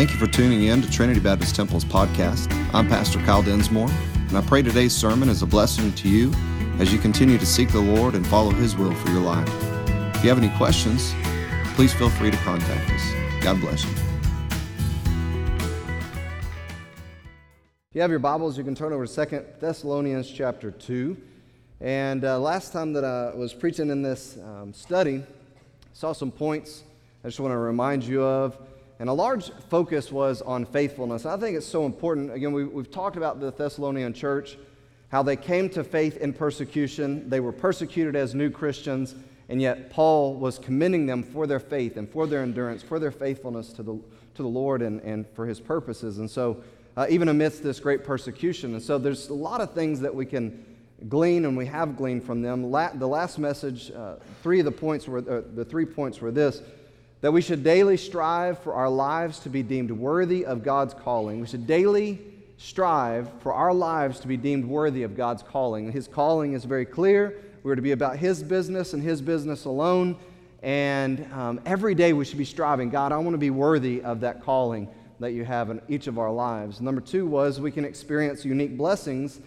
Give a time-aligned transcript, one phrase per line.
[0.00, 2.50] Thank you for tuning in to Trinity Baptist Temple's podcast.
[2.72, 3.90] I'm Pastor Kyle Densmore,
[4.28, 6.32] and I pray today's sermon is a blessing to you
[6.78, 9.46] as you continue to seek the Lord and follow His will for your life.
[10.16, 11.12] If you have any questions,
[11.74, 13.42] please feel free to contact us.
[13.42, 13.90] God bless you.
[17.90, 21.14] If you have your Bibles, you can turn over to Second Thessalonians chapter 2.
[21.82, 25.24] And uh, last time that I was preaching in this um, study, I
[25.92, 26.84] saw some points
[27.22, 28.56] I just want to remind you of.
[29.00, 31.24] And a large focus was on faithfulness.
[31.24, 32.34] I think it's so important.
[32.34, 34.58] Again, we, we've talked about the Thessalonian church,
[35.08, 37.26] how they came to faith in persecution.
[37.30, 39.14] They were persecuted as new Christians,
[39.48, 43.10] and yet Paul was commending them for their faith and for their endurance, for their
[43.10, 43.94] faithfulness to the,
[44.34, 46.18] to the Lord and, and for his purposes.
[46.18, 46.62] And so,
[46.94, 48.74] uh, even amidst this great persecution.
[48.74, 50.62] And so, there's a lot of things that we can
[51.08, 52.70] glean, and we have gleaned from them.
[52.70, 56.30] La- the last message, uh, three of the points were, uh, the three points were
[56.30, 56.60] this
[57.20, 61.40] that we should daily strive for our lives to be deemed worthy of God's calling.
[61.40, 62.18] We should daily
[62.56, 65.92] strive for our lives to be deemed worthy of God's calling.
[65.92, 67.36] His calling is very clear.
[67.62, 70.16] We're to be about His business and His business alone.
[70.62, 74.20] And um, every day we should be striving God, I want to be worthy of
[74.20, 74.88] that calling
[75.20, 76.80] that you have in each of our lives.
[76.80, 79.40] Number two was we can experience unique blessings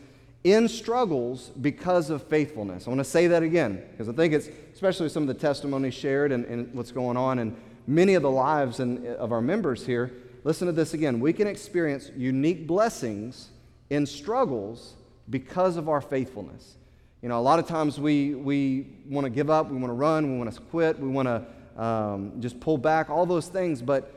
[0.43, 2.85] in struggles because of faithfulness.
[2.85, 5.93] I want to say that again because I think it's especially some of the testimonies
[5.93, 7.55] shared and, and what's going on in
[7.87, 10.11] many of the lives in, of our members here.
[10.43, 11.19] Listen to this again.
[11.19, 13.49] We can experience unique blessings
[13.89, 14.95] in struggles
[15.29, 16.75] because of our faithfulness.
[17.21, 19.93] You know, a lot of times we, we want to give up, we want to
[19.93, 23.81] run, we want to quit, we want to um, just pull back, all those things.
[23.81, 24.13] But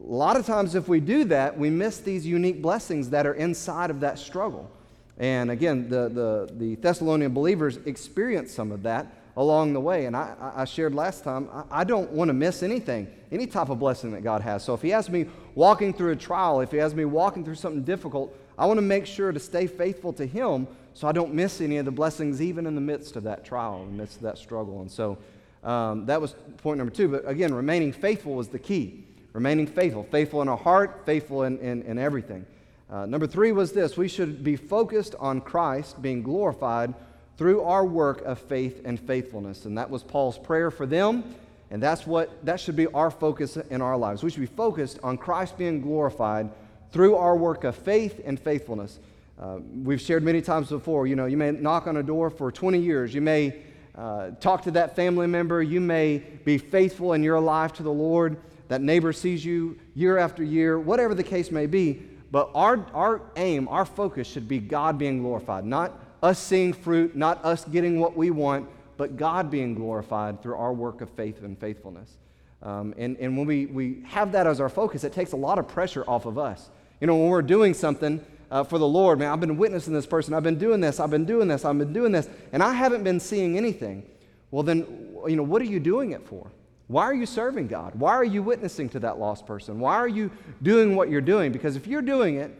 [0.00, 3.34] a lot of times, if we do that, we miss these unique blessings that are
[3.34, 4.70] inside of that struggle.
[5.18, 10.06] And again, the, the, the Thessalonian believers experienced some of that along the way.
[10.06, 13.68] And I, I shared last time, I, I don't want to miss anything, any type
[13.68, 14.64] of blessing that God has.
[14.64, 17.54] So if He has me walking through a trial, if He has me walking through
[17.54, 21.34] something difficult, I want to make sure to stay faithful to Him so I don't
[21.34, 24.16] miss any of the blessings, even in the midst of that trial, in the midst
[24.16, 24.80] of that struggle.
[24.80, 25.18] And so
[25.62, 27.08] um, that was point number two.
[27.08, 29.04] But again, remaining faithful was the key.
[29.34, 32.46] Remaining faithful, faithful in our heart, faithful in, in, in everything.
[32.88, 36.94] Uh, number three was this we should be focused on Christ being glorified
[37.36, 39.64] through our work of faith and faithfulness.
[39.64, 41.34] And that was Paul's prayer for them.
[41.70, 44.22] And that's what that should be our focus in our lives.
[44.22, 46.50] We should be focused on Christ being glorified
[46.92, 49.00] through our work of faith and faithfulness.
[49.38, 52.52] Uh, we've shared many times before, you know, you may knock on a door for
[52.52, 53.12] 20 years.
[53.12, 53.62] You may
[53.96, 55.60] uh, talk to that family member.
[55.60, 58.38] You may be faithful in your life to the Lord.
[58.68, 62.02] That neighbor sees you year after year, whatever the case may be.
[62.30, 67.14] But our, our aim, our focus should be God being glorified, not us seeing fruit,
[67.14, 71.42] not us getting what we want, but God being glorified through our work of faith
[71.42, 72.16] and faithfulness.
[72.62, 75.58] Um, and, and when we, we have that as our focus, it takes a lot
[75.58, 76.70] of pressure off of us.
[77.00, 80.06] You know, when we're doing something uh, for the Lord, man, I've been witnessing this
[80.06, 82.72] person, I've been doing this, I've been doing this, I've been doing this, and I
[82.72, 84.04] haven't been seeing anything.
[84.50, 84.78] Well, then,
[85.26, 86.50] you know, what are you doing it for?
[86.88, 87.94] Why are you serving God?
[87.96, 89.80] Why are you witnessing to that lost person?
[89.80, 90.30] Why are you
[90.62, 91.50] doing what you're doing?
[91.50, 92.52] Because if you're doing it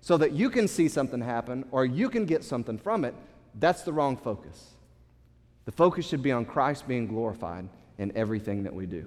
[0.00, 3.14] so that you can see something happen or you can get something from it,
[3.58, 4.74] that's the wrong focus.
[5.66, 7.68] The focus should be on Christ being glorified
[7.98, 9.06] in everything that we do.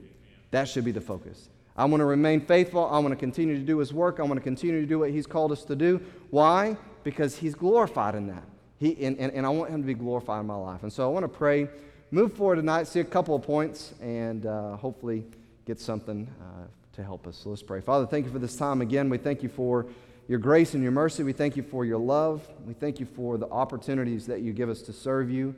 [0.51, 1.49] That should be the focus.
[1.75, 2.87] I want to remain faithful.
[2.87, 4.19] I want to continue to do His work.
[4.19, 6.01] I want to continue to do what He's called us to do.
[6.31, 6.75] Why?
[7.03, 8.43] Because He's glorified in that.
[8.79, 10.83] He, and, and, and I want Him to be glorified in my life.
[10.83, 11.67] And so I want to pray,
[12.11, 15.25] move forward tonight, see a couple of points, and uh, hopefully
[15.65, 17.37] get something uh, to help us.
[17.37, 17.81] So let's pray.
[17.81, 19.09] Father, thank you for this time again.
[19.09, 19.85] We thank you for
[20.27, 21.23] your grace and your mercy.
[21.23, 22.47] We thank you for your love.
[22.65, 25.55] We thank you for the opportunities that you give us to serve you.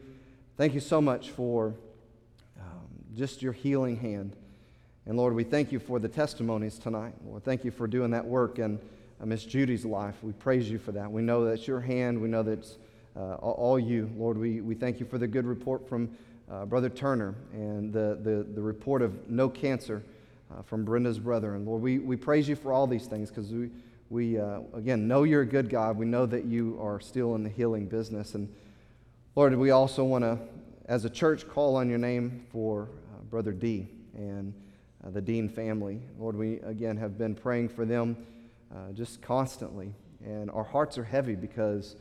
[0.57, 1.73] Thank you so much for
[2.59, 4.35] um, just your healing hand.
[5.05, 7.13] And Lord, we thank you for the testimonies tonight.
[7.25, 8.79] Lord, thank you for doing that work in
[9.21, 10.15] uh, Miss Judy's life.
[10.21, 11.11] We praise you for that.
[11.11, 12.19] We know that's your hand.
[12.19, 12.77] We know that's
[13.15, 14.09] uh, all you.
[14.17, 16.09] Lord, we, we thank you for the good report from
[16.51, 20.04] uh, Brother Turner and the, the, the report of no cancer
[20.51, 21.56] uh, from Brenda's brother.
[21.56, 23.69] And Lord, we, we praise you for all these things because we
[24.10, 25.96] we, uh, again, know you're a good God.
[25.96, 28.34] We know that you are still in the healing business.
[28.34, 28.51] And
[29.36, 30.40] Lord, we also want to,
[30.86, 34.54] as a church, call on your name for uh, Brother D and
[35.06, 36.01] uh, the Dean family.
[36.18, 38.18] Lord, we, again, have been praying for them
[38.74, 39.94] uh, just constantly.
[40.25, 41.96] And our hearts are heavy because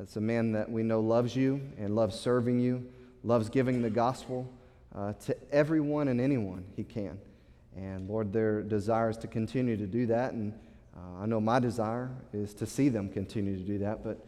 [0.00, 2.86] it's a man that we know loves you and loves serving you,
[3.24, 4.48] loves giving the gospel
[4.94, 7.18] uh, to everyone and anyone he can.
[7.74, 10.34] And Lord, their desire is to continue to do that.
[10.34, 10.52] And
[10.96, 14.24] uh, I know my desire is to see them continue to do that, but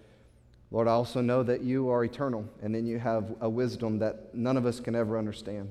[0.72, 4.34] Lord, I also know that you are eternal and then you have a wisdom that
[4.34, 5.70] none of us can ever understand.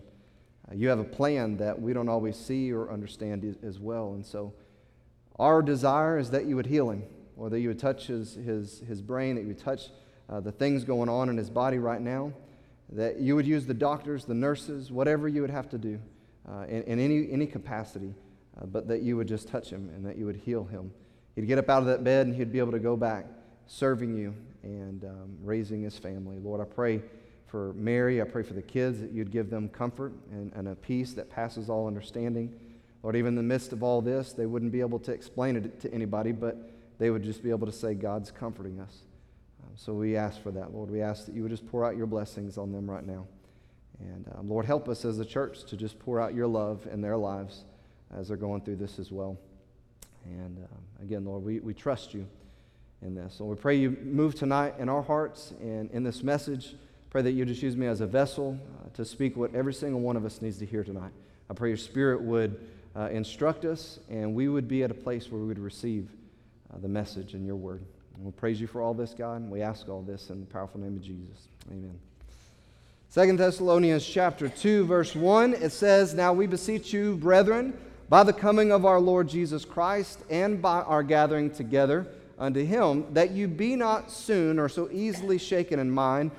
[0.72, 4.13] Uh, you have a plan that we don't always see or understand as well.
[4.13, 4.54] And so
[5.38, 7.04] Our desire is that you would heal him,
[7.36, 9.89] or that you would touch his, his, his brain, that you would touch
[10.30, 12.31] uh, the things going on in his body right now,
[12.90, 16.00] that you would use the doctors, the nurses, whatever you would have to do
[16.50, 18.14] uh, in, in any, any capacity,
[18.62, 20.92] uh, but that you would just touch him and that you would heal him.
[21.36, 23.26] He'd get up out of that bed and he'd be able to go back
[23.68, 24.34] serving you
[24.64, 26.38] and um, raising his family.
[26.38, 27.02] Lord, I pray
[27.48, 28.22] for Mary.
[28.22, 31.30] I pray for the kids that you'd give them comfort and, and a peace that
[31.30, 32.54] passes all understanding.
[33.04, 35.80] Lord, even in the midst of all this, they wouldn't be able to explain it
[35.82, 38.96] to anybody, but they would just be able to say, God's comforting us.
[39.77, 40.89] So we ask for that, Lord.
[40.89, 43.27] We ask that you would just pour out your blessings on them right now.
[44.00, 47.01] And um, Lord, help us as a church to just pour out your love in
[47.01, 47.66] their lives
[48.16, 49.38] as they're going through this as well.
[50.25, 52.27] And um, again, Lord, we, we trust you
[53.01, 53.36] in this.
[53.38, 56.75] So we pray you move tonight in our hearts and in this message.
[57.10, 60.01] Pray that you just use me as a vessel uh, to speak what every single
[60.01, 61.12] one of us needs to hear tonight.
[61.50, 62.60] I pray your spirit would
[62.95, 66.10] uh, instruct us and we would be at a place where we would receive
[66.74, 67.86] uh, the message in your word.
[68.21, 70.79] We praise you for all this, God, and we ask all this in the powerful
[70.79, 71.47] name of Jesus.
[71.69, 72.00] Amen.
[73.09, 77.77] Second Thessalonians chapter 2, verse 1, it says, Now we beseech you, brethren,
[78.09, 82.07] by the coming of our Lord Jesus Christ and by our gathering together
[82.38, 86.31] unto him, that you be not soon or so easily shaken in mind,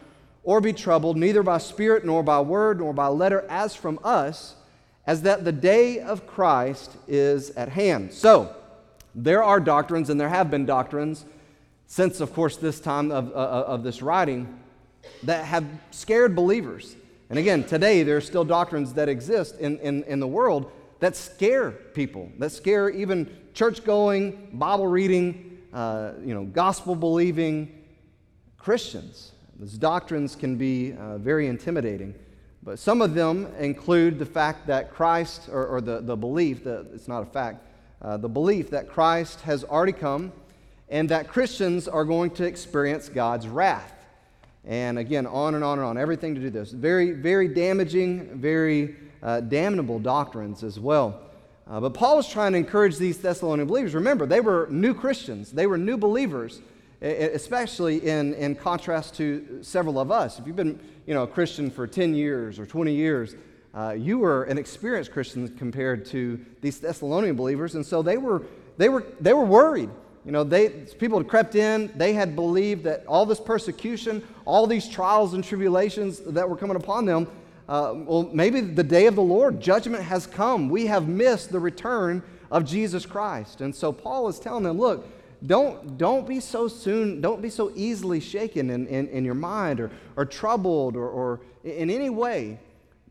[0.43, 4.55] or be troubled, neither by spirit, nor by word, nor by letter, as from us,
[5.07, 8.13] as that the day of Christ is at hand.
[8.13, 8.55] So,
[9.15, 11.25] there are doctrines, and there have been doctrines
[11.87, 14.59] since, of course, this time of, uh, of this writing
[15.23, 16.97] that have scared believers.
[17.31, 21.17] And again, today there are still doctrines that exist in, in, in the world that
[21.17, 27.85] scare people, that scare even church going, Bible reading, uh, you know, gospel believing
[28.59, 29.33] Christians.
[29.59, 32.15] These doctrines can be uh, very intimidating.
[32.63, 36.89] But some of them include the fact that Christ, or, or the, the belief that
[36.93, 37.65] it's not a fact,
[38.03, 40.33] uh, the belief that Christ has already come
[40.89, 43.93] and that Christians are going to experience God's wrath.
[44.65, 46.73] And again, on and on and on, everything to do this.
[46.73, 51.21] Very, very damaging, very uh, damnable doctrines as well.
[51.69, 53.95] Uh, but Paul was trying to encourage these Thessalonian believers.
[53.95, 56.61] Remember, they were new Christians, they were new believers,
[57.01, 60.39] especially in, in contrast to several of us.
[60.39, 63.35] If you've been you know, a Christian for 10 years or 20 years,
[63.75, 68.43] uh, you were an experienced Christian compared to these Thessalonian believers, and so they were,
[68.79, 69.91] they were, they were worried.
[70.27, 74.67] You know, they, people had crept in, they had believed that all this persecution, all
[74.67, 77.29] these trials and tribulations that were coming upon them,
[77.69, 80.69] uh, well, maybe the day of the Lord, judgment has come.
[80.69, 83.61] We have missed the return of Jesus Christ.
[83.61, 85.07] And so Paul is telling them, look,
[85.47, 89.79] don't, don't be so soon, don't be so easily shaken in, in, in your mind
[89.79, 92.59] or, or troubled or, or in any way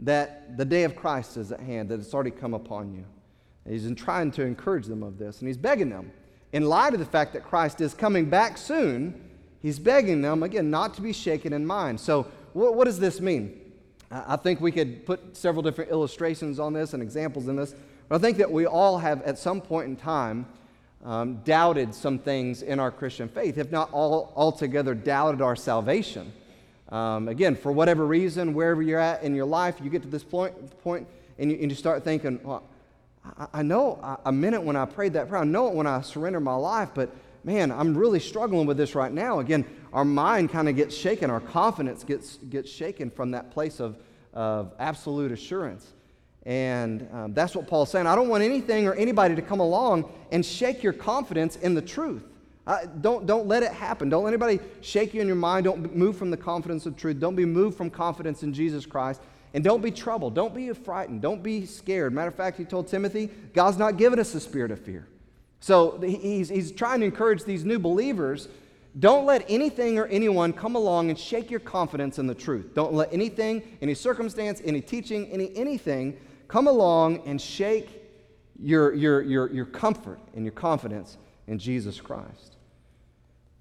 [0.01, 3.05] that the day of Christ is at hand, that it's already come upon you.
[3.63, 6.11] And he's trying to encourage them of this, and he's begging them,
[6.55, 9.21] in light of the fact that Christ is coming back soon,
[9.61, 11.99] he's begging them, again, not to be shaken in mind.
[11.99, 13.59] So, what, what does this mean?
[14.09, 17.75] I think we could put several different illustrations on this and examples in this,
[18.07, 20.45] but I think that we all have, at some point in time,
[21.03, 26.31] um, doubted some things in our Christian faith, if not all altogether doubted our salvation.
[26.87, 30.23] Um, again, for whatever reason, wherever you're at in your life, you get to this
[30.23, 30.53] point,
[30.83, 31.05] point
[31.37, 32.63] and, you, and you start thinking, well,
[33.37, 35.41] I, I know I, I meant it when I prayed that prayer.
[35.41, 37.09] I know it when I surrendered my life, but
[37.43, 39.39] man, I'm really struggling with this right now.
[39.39, 43.79] Again, our mind kind of gets shaken, our confidence gets, gets shaken from that place
[43.79, 43.97] of,
[44.33, 45.93] of absolute assurance.
[46.45, 48.05] And um, that's what Paul's saying.
[48.07, 51.81] I don't want anything or anybody to come along and shake your confidence in the
[51.81, 52.23] truth.
[53.01, 54.09] Don't, don't let it happen.
[54.09, 55.65] Don't let anybody shake you in your mind.
[55.65, 57.19] Don't move from the confidence of truth.
[57.19, 59.21] Don't be moved from confidence in Jesus Christ.
[59.53, 60.35] And don't be troubled.
[60.35, 61.21] Don't be frightened.
[61.21, 62.13] Don't be scared.
[62.13, 65.07] Matter of fact, he told Timothy, God's not given us a spirit of fear.
[65.61, 68.49] So he's, he's trying to encourage these new believers
[68.97, 72.73] don't let anything or anyone come along and shake your confidence in the truth.
[72.73, 78.01] Don't let anything, any circumstance, any teaching, any anything come along and shake
[78.57, 82.55] your, your, your, your comfort and your confidence in Jesus Christ.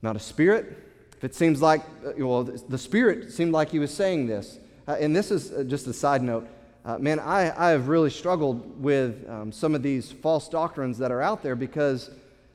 [0.03, 0.79] Not a spirit.
[1.17, 1.83] If it seems like,
[2.17, 4.61] well, the spirit seemed like he was saying this.
[4.87, 6.47] Uh, and this is uh, just a side note.
[6.85, 11.11] Uh, man, I, I have really struggled with um, some of these false doctrines that
[11.11, 12.11] are out there because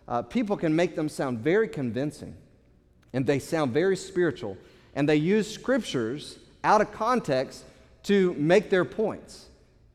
[0.07, 2.35] uh, people can make them sound very convincing
[3.13, 4.57] and they sound very spiritual.
[4.93, 7.63] And they use scriptures out of context
[8.03, 9.47] to make their points.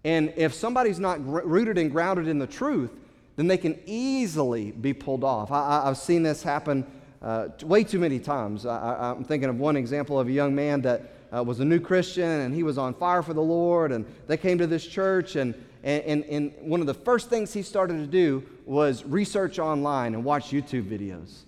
[0.05, 2.91] And if somebody's not rooted and grounded in the truth,
[3.37, 5.51] then they can easily be pulled off.
[5.51, 6.87] I, have seen this happen
[7.23, 8.67] uh, way too many times.
[8.67, 11.81] I, am thinking of one example of a young man that uh, was a new
[11.81, 15.37] Christian and he was on fire for the Lord, and they came to this church,
[15.37, 20.15] and, And, and, one of the first things he started to do was research online
[20.15, 21.41] and watch YouTube videos.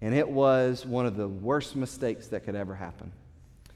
[0.00, 3.12] And it was one of the worst mistakes that could ever happen.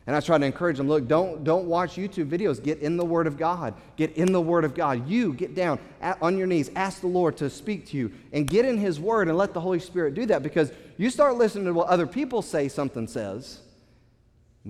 [0.06, 2.62] And I try to encourage them look, don't, don't watch YouTube videos.
[2.62, 3.74] Get in the Word of God.
[3.96, 5.08] Get in the Word of God.
[5.08, 8.46] You get down at, on your knees, ask the Lord to speak to you, and
[8.46, 11.66] get in His Word and let the Holy Spirit do that because you start listening
[11.66, 13.60] to what other people say something says,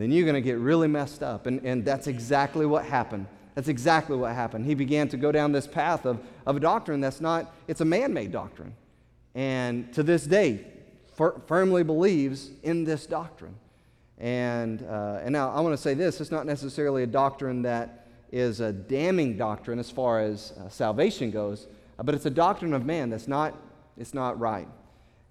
[0.00, 1.46] then you're going to get really messed up.
[1.46, 3.26] And, and that's exactly what happened.
[3.54, 4.66] That's exactly what happened.
[4.66, 7.84] He began to go down this path of, of a doctrine that's not, it's a
[7.86, 8.74] man made doctrine.
[9.34, 10.66] And to this day,
[11.14, 13.54] fir- firmly believes in this doctrine.
[14.18, 18.06] And, uh, and now I want to say this it's not necessarily a doctrine that
[18.32, 21.66] is a damning doctrine as far as uh, salvation goes,
[21.98, 23.54] uh, but it's a doctrine of man that's not,
[23.96, 24.68] it's not right.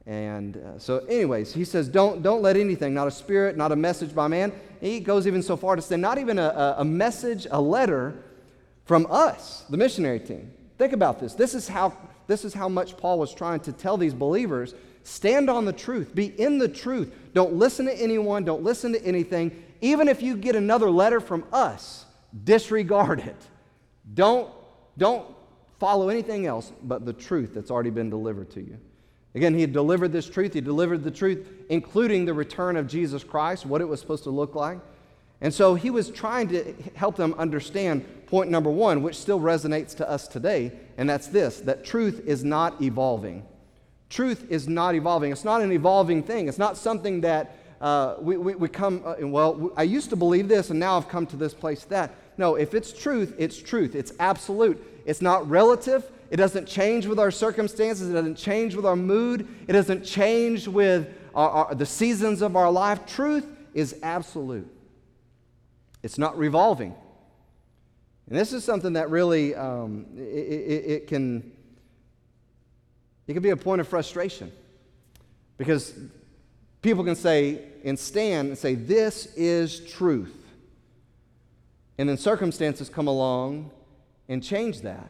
[0.07, 3.75] And uh, so, anyways, he says, don't, don't let anything, not a spirit, not a
[3.75, 4.51] message by man.
[4.79, 8.24] He goes even so far to say, not even a, a message, a letter
[8.85, 10.51] from us, the missionary team.
[10.77, 11.33] Think about this.
[11.33, 11.97] This is how,
[12.27, 16.15] this is how much Paul was trying to tell these believers Stand on the truth.
[16.15, 17.13] Be in the truth.
[17.35, 18.43] Don't listen to anyone.
[18.43, 19.63] Don't listen to anything.
[19.79, 22.05] Even if you get another letter from us,
[22.43, 23.35] disregard it.
[24.15, 24.51] Don't,
[24.97, 25.27] don't
[25.79, 28.79] follow anything else but the truth that's already been delivered to you.
[29.36, 30.54] Again, he delivered this truth.
[30.54, 34.30] He delivered the truth, including the return of Jesus Christ, what it was supposed to
[34.30, 34.80] look like.
[35.42, 39.96] And so he was trying to help them understand point number one, which still resonates
[39.98, 43.46] to us today, and that's this that truth is not evolving.
[44.10, 45.32] Truth is not evolving.
[45.32, 46.48] It's not an evolving thing.
[46.48, 50.48] It's not something that uh, we, we, we, come, uh, well, I used to believe
[50.48, 52.15] this and now I've come to this place that.
[52.38, 53.96] No, if it's truth, it's truth.
[53.96, 54.82] It's absolute.
[55.06, 56.10] It's not relative.
[56.32, 58.10] It doesn't change with our circumstances.
[58.10, 59.48] It doesn't change with our mood.
[59.67, 63.05] It doesn't change with our, our, the seasons of our life.
[63.05, 64.67] Truth is absolute.
[66.01, 66.96] It's not revolving.
[68.27, 71.51] And this is something that really um, it, it, it can
[73.27, 74.51] it can be a point of frustration
[75.58, 75.94] because
[76.82, 80.36] people can say and stand and say, This is truth.
[81.98, 83.72] And then circumstances come along
[84.27, 85.10] and change that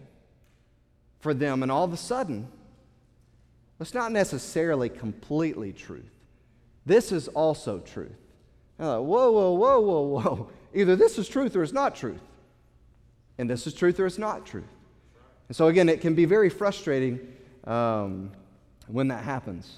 [1.25, 2.47] for them, and all of a sudden,
[3.79, 6.13] it's not necessarily completely truth.
[6.85, 8.13] This is also truth.
[8.77, 10.49] Like, whoa, whoa, whoa, whoa, whoa.
[10.75, 12.21] Either this is truth or it's not truth.
[13.39, 14.67] And this is truth or it's not truth.
[15.47, 18.29] And so, again, it can be very frustrating um,
[18.85, 19.77] when that happens.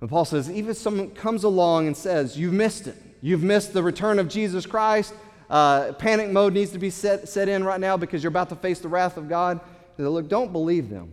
[0.00, 3.74] And Paul says, even if someone comes along and says, You've missed it, you've missed
[3.74, 5.12] the return of Jesus Christ,
[5.50, 8.56] uh, panic mode needs to be set, set in right now because you're about to
[8.56, 9.60] face the wrath of God.
[9.96, 11.12] Look, don't believe them.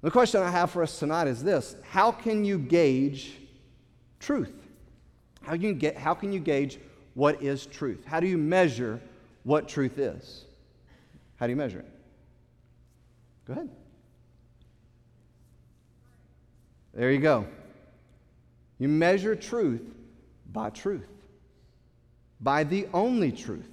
[0.00, 3.38] The question I have for us tonight is this How can you gauge
[4.18, 4.52] truth?
[5.42, 6.78] How can you, get, how can you gauge
[7.14, 8.04] what is truth?
[8.04, 9.00] How do you measure
[9.42, 10.44] what truth is?
[11.36, 11.90] How do you measure it?
[13.46, 13.68] Go ahead.
[16.94, 17.46] There you go.
[18.78, 19.82] You measure truth
[20.52, 21.08] by truth,
[22.40, 23.71] by the only truth.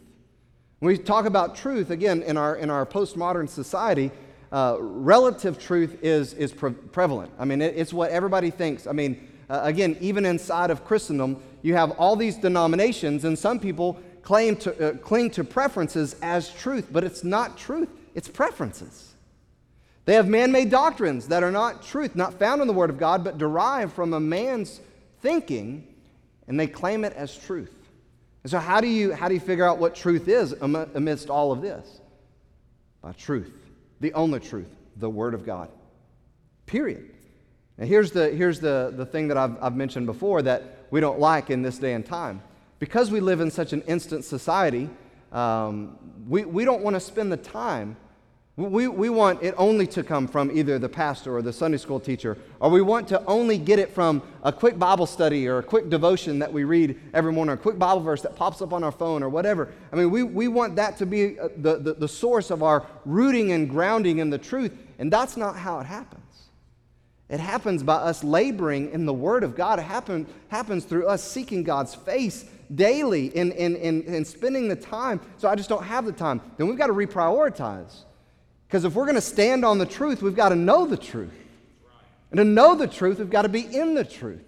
[0.79, 4.11] When we talk about truth, again, in our, in our postmodern society,
[4.51, 7.31] uh, relative truth is, is pre- prevalent.
[7.37, 8.87] I mean, it, it's what everybody thinks.
[8.87, 13.59] I mean, uh, again, even inside of Christendom, you have all these denominations, and some
[13.59, 19.13] people claim to uh, cling to preferences as truth, but it's not truth, it's preferences.
[20.05, 22.97] They have man made doctrines that are not truth, not found in the Word of
[22.97, 24.79] God, but derived from a man's
[25.21, 25.85] thinking,
[26.47, 27.75] and they claim it as truth.
[28.43, 31.51] And so, how do you, how do you figure out what truth is amidst all
[31.51, 32.01] of this?
[33.01, 33.51] By truth,
[33.99, 35.69] the only truth, the Word of God.
[36.65, 37.11] Period.
[37.77, 41.19] Now, here's the, here's the, the thing that I've, I've mentioned before that we don't
[41.19, 42.41] like in this day and time.
[42.79, 44.89] Because we live in such an instant society,
[45.31, 47.97] um, we, we don't want to spend the time
[48.59, 51.99] we, we want it only to come from either the pastor or the Sunday school
[51.99, 55.63] teacher, or we want to only get it from a quick Bible study or a
[55.63, 58.73] quick devotion that we read every morning, or a quick Bible verse that pops up
[58.73, 59.71] on our phone or whatever.
[59.93, 62.85] I mean, we, we want that to be uh, the, the, the source of our
[63.05, 66.23] rooting and grounding in the truth, and that's not how it happens.
[67.29, 69.79] It happens by us laboring in the Word of God.
[69.79, 74.75] It happen, happens through us seeking God's face daily and, and, and, and spending the
[74.75, 75.21] time.
[75.37, 76.41] So I just don't have the time.
[76.57, 78.03] Then we've got to reprioritize.
[78.69, 81.33] Because if we're going to stand on the truth, we've got to know the truth.
[82.29, 84.43] And to know the truth, we've got to be in the truth.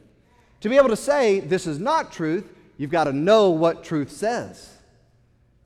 [0.59, 2.47] To be able to say this is not truth,
[2.77, 4.77] you've got to know what truth says.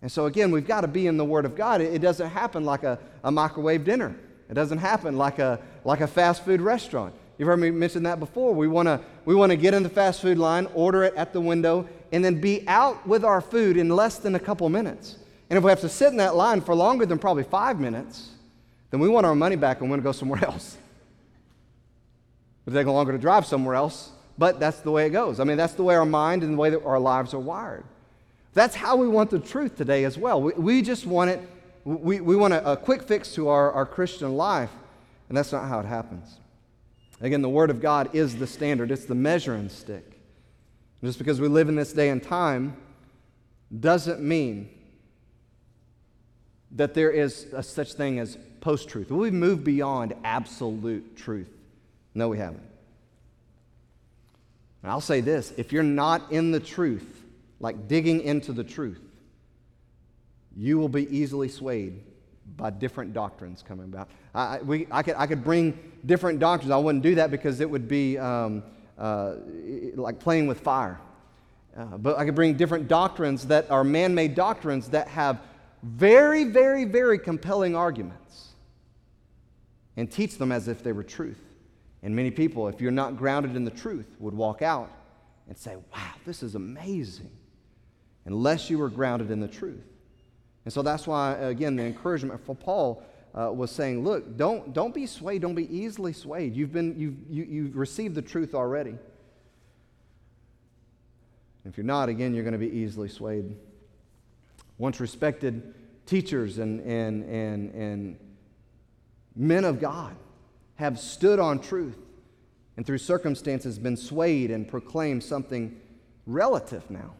[0.01, 1.81] And so, again, we've got to be in the Word of God.
[1.81, 4.15] It, doesn't happen like a, a microwave dinner,
[4.49, 7.13] it doesn't happen like a, like a fast food restaurant.
[7.37, 8.53] You've heard me mention that before.
[8.53, 11.41] We want to we wanna get in the fast food line, order it at the
[11.41, 15.17] window, and then be out with our food in less than a couple minutes.
[15.49, 18.29] And if we have to sit in that line for longer than probably five minutes,
[18.91, 20.77] then we want our money back and we want to go somewhere else.
[22.65, 25.39] It takes longer to drive somewhere else, but that's the way it goes.
[25.39, 27.83] I mean, that's the way our mind and the way that our lives are wired.
[28.53, 30.41] That's how we want the truth today as well.
[30.41, 31.41] We, we just want it,
[31.83, 34.71] we, we want a, a quick fix to our, our Christian life,
[35.29, 36.39] and that's not how it happens.
[37.21, 40.19] Again, the Word of God is the standard, it's the measuring stick.
[41.03, 42.75] Just because we live in this day and time
[43.79, 44.69] doesn't mean
[46.71, 49.11] that there is a such thing as post truth.
[49.11, 51.51] We've moved beyond absolute truth.
[52.15, 52.63] No, we haven't.
[54.81, 57.23] And I'll say this if you're not in the truth,
[57.59, 59.01] like digging into the truth,
[60.57, 62.01] you will be easily swayed
[62.57, 64.09] by different doctrines coming about.
[64.33, 66.71] I, we, I, could, I could bring different doctrines.
[66.71, 68.63] I wouldn't do that because it would be um,
[68.97, 69.35] uh,
[69.93, 70.99] like playing with fire.
[71.77, 75.39] Uh, but I could bring different doctrines that are man made doctrines that have
[75.83, 78.25] very, very, very compelling arguments
[79.97, 81.39] and teach them as if they were truth.
[82.03, 84.91] And many people, if you're not grounded in the truth, would walk out
[85.47, 87.31] and say, Wow, this is amazing,
[88.25, 89.83] unless you were grounded in the truth.
[90.65, 94.93] And so that's why, again, the encouragement for Paul uh, was saying, Look, don't, don't
[94.93, 96.55] be swayed, don't be easily swayed.
[96.55, 98.95] You've, been, you've, you, you've received the truth already.
[101.65, 103.55] If you're not, again, you're going to be easily swayed.
[104.77, 105.73] Once respected
[106.05, 108.19] teachers and, and, and, and
[109.35, 110.15] men of God
[110.75, 111.97] have stood on truth
[112.77, 115.79] and through circumstances been swayed and proclaimed something
[116.25, 117.13] relative now.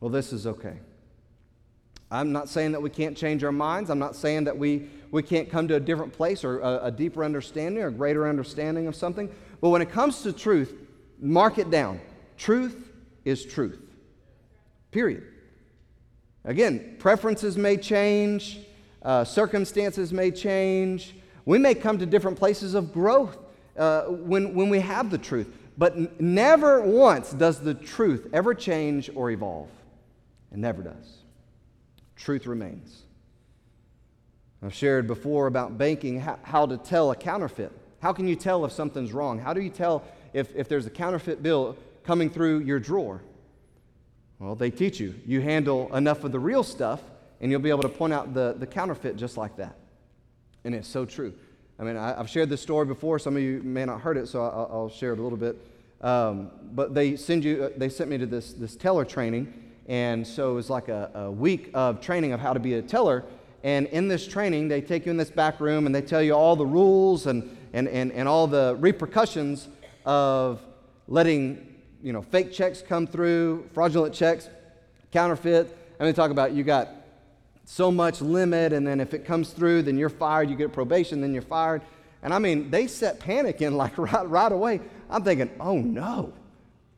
[0.00, 0.78] Well, this is okay.
[2.10, 3.90] I'm not saying that we can't change our minds.
[3.90, 6.90] I'm not saying that we, we can't come to a different place or a, a
[6.90, 9.34] deeper understanding or a greater understanding of something.
[9.60, 10.74] But when it comes to truth,
[11.18, 12.00] mark it down.
[12.36, 12.92] Truth
[13.24, 13.80] is truth.
[14.90, 15.24] Period.
[16.44, 18.60] Again, preferences may change,
[19.04, 21.14] uh, circumstances may change.
[21.44, 23.36] We may come to different places of growth
[23.76, 25.48] uh, when, when we have the truth.
[25.76, 29.68] But n- never once does the truth ever change or evolve.
[30.52, 31.18] It never does.
[32.16, 33.02] Truth remains.
[34.62, 37.72] I've shared before about banking how, how to tell a counterfeit.
[38.00, 39.38] How can you tell if something's wrong?
[39.38, 43.20] How do you tell if, if there's a counterfeit bill coming through your drawer?
[44.38, 45.14] Well, they teach you.
[45.26, 47.00] You handle enough of the real stuff,
[47.40, 49.76] and you'll be able to point out the, the counterfeit just like that.
[50.64, 51.34] And it's so true.
[51.78, 53.18] I mean, I, have shared this story before.
[53.18, 55.56] Some of you may not heard it, so I'll, I'll share it a little bit.
[56.00, 59.52] Um, but they send you, uh, they sent me to this, this teller training,
[59.88, 62.82] and so it was like a, a week of training of how to be a
[62.82, 63.24] teller.
[63.62, 66.34] And in this training, they take you in this back room and they tell you
[66.34, 69.68] all the rules and, and, and, and all the repercussions
[70.04, 70.60] of
[71.08, 74.50] letting you know, fake checks come through, fraudulent checks,
[75.10, 75.74] counterfeit.
[75.98, 76.90] And they talk about you got
[77.64, 80.50] so much limit, and then if it comes through, then you're fired.
[80.50, 81.82] You get probation, then you're fired.
[82.22, 84.80] And I mean, they set panic in like right, right away.
[85.10, 86.32] I'm thinking, oh no,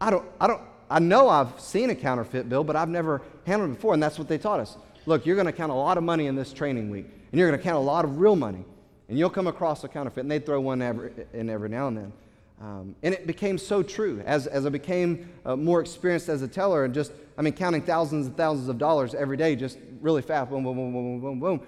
[0.00, 3.70] I don't, I don't, I know I've seen a counterfeit bill, but I've never handled
[3.70, 4.76] it before, and that's what they taught us.
[5.04, 7.48] Look, you're going to count a lot of money in this training week, and you're
[7.48, 8.64] going to count a lot of real money,
[9.08, 11.96] and you'll come across a counterfeit, and they'd throw one every, in every now and
[11.96, 12.12] then.
[12.60, 16.48] Um, and it became so true as, as I became uh, more experienced as a
[16.48, 20.22] teller and just, I mean, counting thousands and thousands of dollars every day, just really
[20.22, 21.66] fast, boom, boom, boom, boom, boom, boom.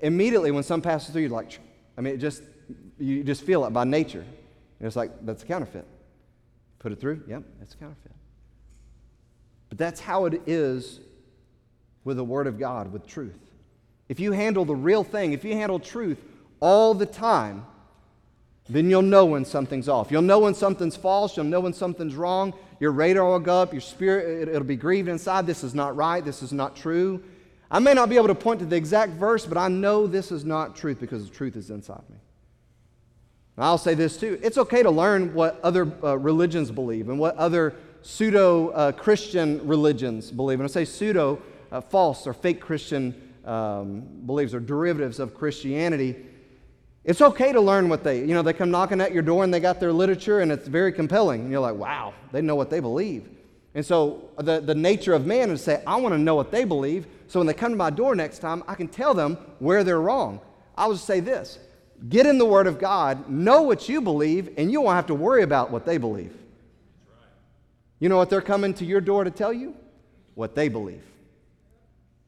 [0.00, 1.58] Immediately, when some passes through, you're like,
[1.98, 2.42] I mean, it just,
[2.98, 4.24] you just feel it by nature.
[4.78, 5.86] And it's like, that's a counterfeit.
[6.78, 8.12] Put it through, yep, that's a counterfeit.
[9.68, 11.00] But that's how it is
[12.04, 13.38] with the Word of God, with truth.
[14.08, 16.22] If you handle the real thing, if you handle truth
[16.60, 17.66] all the time,
[18.68, 20.10] then you'll know when something's off.
[20.10, 21.36] You'll know when something's false.
[21.36, 22.54] You'll know when something's wrong.
[22.80, 23.72] Your radar will go up.
[23.72, 25.46] Your spirit, it, will be grieved inside.
[25.46, 26.24] This is not right.
[26.24, 27.22] This is not true.
[27.70, 30.32] I may not be able to point to the exact verse, but I know this
[30.32, 32.16] is not truth because the truth is inside me.
[33.56, 37.18] And I'll say this too it's okay to learn what other uh, religions believe and
[37.18, 40.60] what other pseudo uh, Christian religions believe.
[40.60, 46.16] And I say pseudo, uh, false or fake Christian um, beliefs or derivatives of Christianity
[47.04, 49.52] it's okay to learn what they, you know, they come knocking at your door and
[49.52, 51.42] they got their literature and it's very compelling.
[51.42, 53.28] And you're like, wow, they know what they believe.
[53.74, 56.50] And so the, the nature of man is to say, I want to know what
[56.50, 57.06] they believe.
[57.26, 60.00] So when they come to my door next time, I can tell them where they're
[60.00, 60.40] wrong.
[60.76, 61.58] I'll just say this
[62.08, 65.14] get in the Word of God, know what you believe, and you won't have to
[65.14, 66.36] worry about what they believe.
[67.98, 69.74] You know what they're coming to your door to tell you?
[70.34, 71.02] What they believe.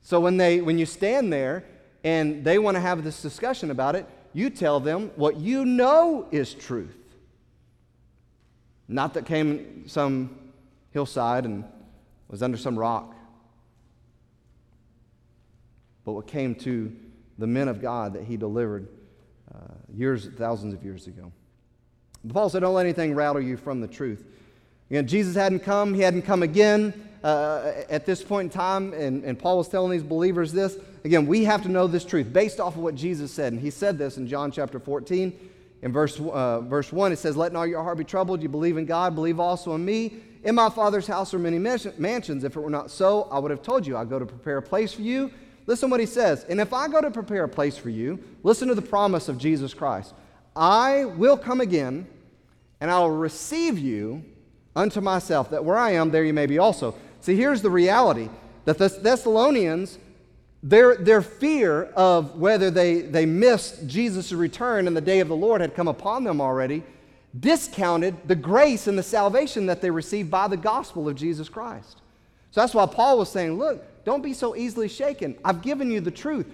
[0.03, 1.65] So when, they, when you stand there
[2.05, 6.27] and they want to have this discussion about it, you tell them what you know
[6.31, 6.97] is truth.
[8.89, 10.39] Not that came some
[10.93, 11.65] hillside and
[12.29, 13.17] was under some rock.
[16.07, 16.95] but what came to
[17.37, 18.89] the men of God that he delivered
[19.53, 19.59] uh,
[19.93, 21.33] years, thousands of years ago.
[22.33, 24.25] Paul said, Don't let anything rattle you from the truth.
[24.89, 29.25] Again, Jesus hadn't come, he hadn't come again uh, at this point in time, and,
[29.25, 30.79] and Paul was telling these believers this.
[31.07, 33.53] Again, we have to know this truth based off of what Jesus said.
[33.53, 35.51] And he said this in John chapter 14.
[35.83, 38.43] In verse, uh, verse 1, it says, Let not your heart be troubled.
[38.43, 40.17] You believe in God, believe also in me.
[40.43, 42.43] In my Father's house are many mansions.
[42.43, 44.63] If it were not so, I would have told you, I go to prepare a
[44.63, 45.31] place for you.
[45.67, 46.43] Listen what he says.
[46.49, 49.39] And if I go to prepare a place for you, listen to the promise of
[49.39, 50.13] Jesus Christ.
[50.57, 52.09] I will come again,
[52.81, 54.25] and I will receive you
[54.75, 56.97] unto myself, that where I am, there you may be also.
[57.21, 58.29] See, here's the reality
[58.65, 60.01] that the Thessalonians,
[60.69, 65.37] their, their fear of whether they, they missed Jesus' return and the day of the
[65.37, 66.83] Lord had come upon them already,
[67.39, 72.01] discounted the grace and the salvation that they received by the gospel of Jesus Christ.
[72.51, 75.37] So that's why Paul was saying, Look, don't be so easily shaken.
[75.45, 76.47] I've given you the truth.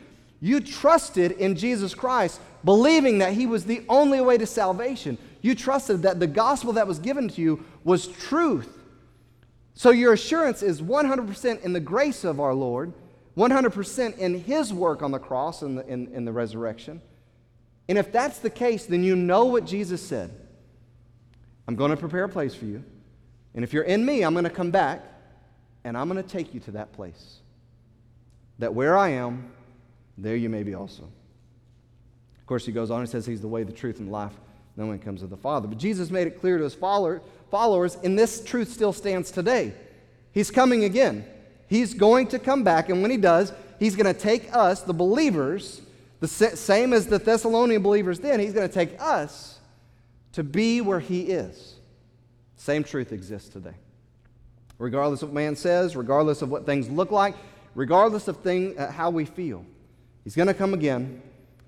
[0.42, 5.16] You trusted in Jesus Christ, believing that He was the only way to salvation.
[5.40, 8.78] You trusted that the gospel that was given to you was truth.
[9.72, 12.92] So your assurance is 100% in the grace of our Lord,
[13.36, 17.00] 100% in His work on the cross and the, in, in the resurrection.
[17.88, 20.30] And if that's the case, then you know what Jesus said
[21.66, 22.84] I'm going to prepare a place for you.
[23.54, 25.04] And if you're in me, I'm going to come back
[25.84, 27.38] and I'm going to take you to that place.
[28.58, 29.52] That where I am,
[30.16, 31.02] there you may be also.
[31.02, 34.32] Of course, he goes on and says he's the way, the truth, and the life.
[34.76, 35.68] No one comes to the Father.
[35.68, 39.72] But Jesus made it clear to his followers, and this truth still stands today.
[40.32, 41.26] He's coming again.
[41.72, 44.92] He's going to come back, and when he does, he's going to take us, the
[44.92, 45.80] believers,
[46.20, 49.58] the same as the Thessalonian believers then, he's going to take us
[50.32, 51.76] to be where he is.
[52.56, 53.72] Same truth exists today.
[54.76, 57.34] Regardless of what man says, regardless of what things look like,
[57.74, 59.64] regardless of thing, uh, how we feel,
[60.24, 61.22] he's going to come again.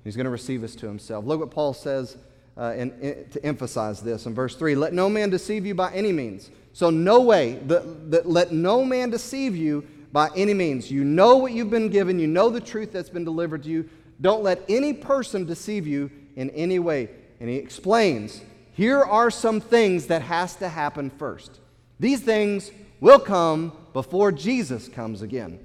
[0.04, 1.24] He's going to receive us to himself.
[1.24, 2.18] Look what Paul says
[2.58, 5.94] uh, and, and, to emphasize this in verse 3 Let no man deceive you by
[5.94, 6.50] any means.
[6.74, 10.92] So, no way, the, the, let no man deceive you by any means.
[10.92, 13.90] You know what you've been given, you know the truth that's been delivered to you.
[14.20, 17.10] Don't let any person deceive you in any way.
[17.40, 18.40] And he explains
[18.74, 21.58] here are some things that has to happen first.
[21.98, 25.58] These things will come before Jesus comes again.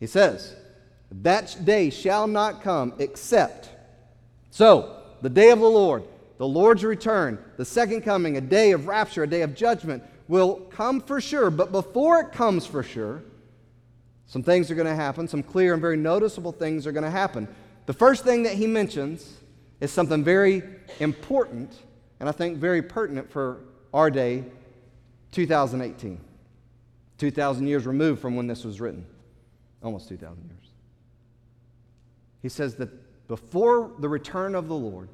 [0.00, 0.56] He says,
[1.12, 3.68] That day shall not come except.
[4.50, 6.02] So, the day of the Lord,
[6.38, 10.56] the Lord's return, the second coming, a day of rapture, a day of judgment will
[10.72, 11.50] come for sure.
[11.50, 13.22] But before it comes for sure,
[14.34, 15.28] some things are going to happen.
[15.28, 17.46] Some clear and very noticeable things are going to happen.
[17.86, 19.32] The first thing that he mentions
[19.80, 20.60] is something very
[20.98, 21.72] important
[22.18, 23.60] and I think very pertinent for
[23.92, 24.42] our day,
[25.30, 26.18] 2018.
[27.18, 29.06] 2,000 years removed from when this was written.
[29.84, 30.66] Almost 2,000 years.
[32.42, 35.10] He says that before the return of the Lord,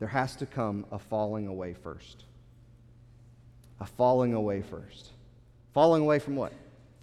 [0.00, 2.24] there has to come a falling away first.
[3.80, 5.12] A falling away first.
[5.72, 6.52] Falling away from what?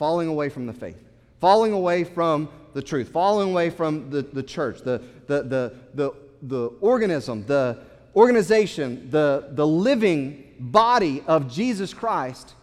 [0.02, 0.98] Falling away from the faith.
[1.40, 3.10] Falling away from the truth.
[3.10, 6.12] Falling away from the, the church, the, the, the, the,
[6.42, 7.78] the organism, the
[8.16, 12.56] organization, the, the living body of Jesus Christ.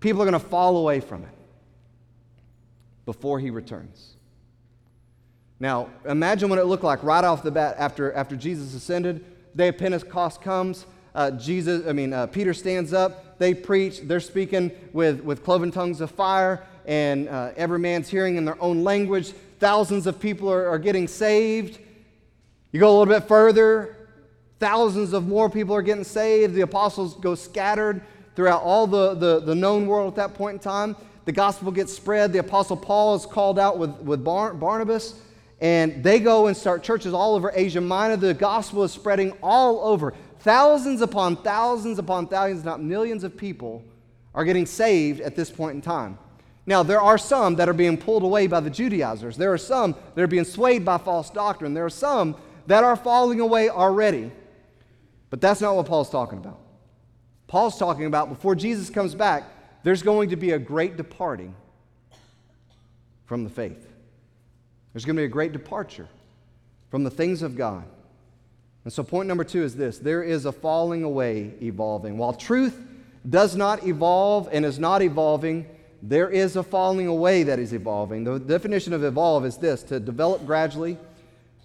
[0.00, 1.28] People are going to fall away from it
[3.04, 4.16] before he returns.
[5.60, 9.22] Now, imagine what it looked like right off the bat after, after Jesus ascended.
[9.54, 10.86] Day of Pentecost comes.
[11.14, 13.38] Uh, Jesus, I mean, uh, Peter stands up.
[13.38, 14.00] They preach.
[14.00, 18.60] They're speaking with, with cloven tongues of fire, and uh, every man's hearing in their
[18.60, 19.32] own language.
[19.60, 21.78] Thousands of people are, are getting saved.
[22.72, 24.08] You go a little bit further,
[24.58, 26.54] thousands of more people are getting saved.
[26.54, 28.02] The apostles go scattered
[28.34, 30.96] throughout all the, the, the known world at that point in time.
[31.26, 32.32] The gospel gets spread.
[32.32, 35.14] The apostle Paul is called out with, with Bar- Barnabas
[35.60, 38.16] and they go and start churches all over Asia Minor.
[38.16, 40.14] The gospel is spreading all over.
[40.40, 43.82] Thousands upon thousands upon thousands, not millions of people
[44.34, 46.16] are getting saved at this point in time.
[46.68, 49.38] Now, there are some that are being pulled away by the Judaizers.
[49.38, 51.72] There are some that are being swayed by false doctrine.
[51.72, 54.30] There are some that are falling away already.
[55.30, 56.60] But that's not what Paul's talking about.
[57.46, 59.44] Paul's talking about before Jesus comes back,
[59.82, 61.54] there's going to be a great departing
[63.24, 63.88] from the faith.
[64.92, 66.08] There's going to be a great departure
[66.90, 67.84] from the things of God.
[68.84, 72.18] And so, point number two is this there is a falling away evolving.
[72.18, 72.78] While truth
[73.26, 75.66] does not evolve and is not evolving,
[76.02, 78.24] there is a falling away that is evolving.
[78.24, 80.96] The definition of evolve is this to develop gradually,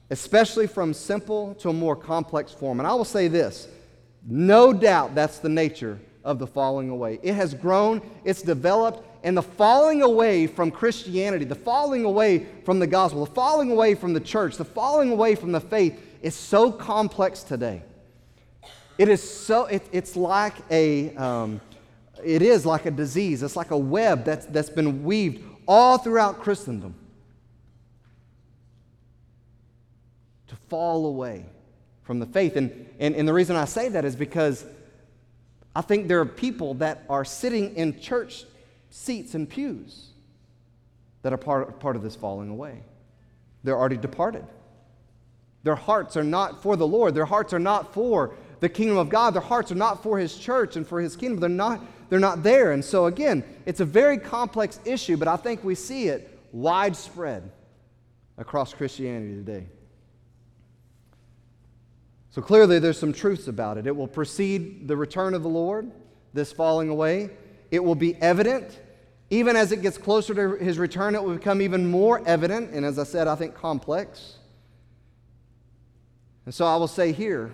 [0.09, 2.79] especially from simple to a more complex form.
[2.79, 3.67] And I will say this
[4.25, 7.19] no doubt that's the nature of the falling away.
[7.21, 12.79] It has grown, it's developed, and the falling away from Christianity, the falling away from
[12.79, 16.35] the gospel, the falling away from the church, the falling away from the faith is
[16.35, 17.83] so complex today.
[18.97, 21.61] It is so, it, it's like a, um,
[22.25, 23.43] it is like a disease.
[23.43, 26.95] It's like a web that's, that's been weaved all throughout Christendom
[30.47, 31.45] to fall away
[32.03, 32.55] from the faith.
[32.55, 34.65] And, and, and the reason I say that is because
[35.75, 38.45] I think there are people that are sitting in church
[38.89, 40.09] seats and pews
[41.23, 42.83] that are part, part of this falling away.
[43.63, 44.45] They're already departed.
[45.63, 47.15] Their hearts are not for the Lord.
[47.15, 49.33] Their hearts are not for the kingdom of God.
[49.33, 51.41] Their hearts are not for His church and for His kingdom.
[51.41, 52.71] They're not, they're not there.
[52.71, 57.51] And so, again, it's a very complex issue, but I think we see it widespread
[58.37, 59.65] across Christianity today.
[62.29, 63.85] So clearly, there's some truths about it.
[63.85, 65.91] It will precede the return of the Lord,
[66.33, 67.31] this falling away.
[67.69, 68.79] It will be evident.
[69.29, 72.85] Even as it gets closer to his return, it will become even more evident, and
[72.85, 74.37] as I said, I think complex.
[76.45, 77.51] And so I will say here,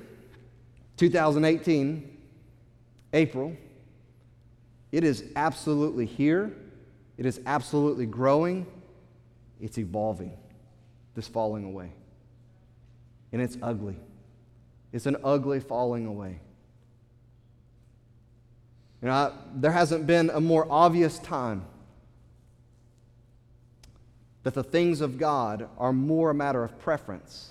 [1.00, 2.18] 2018,
[3.14, 3.56] April,
[4.92, 6.54] it is absolutely here.
[7.18, 8.68] It is absolutely growing.
[9.62, 10.34] It's evolving,
[11.16, 11.94] this falling away.
[13.32, 13.96] And it's ugly.
[14.92, 16.42] It's an ugly falling away.
[19.02, 21.66] You know, I, there hasn't been a more obvious time
[24.44, 27.50] that the things of God are more a matter of preference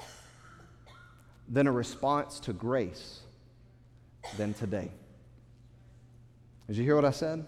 [1.48, 3.20] than a response to grace
[4.36, 4.90] than today.
[6.66, 7.46] Did you hear what I said?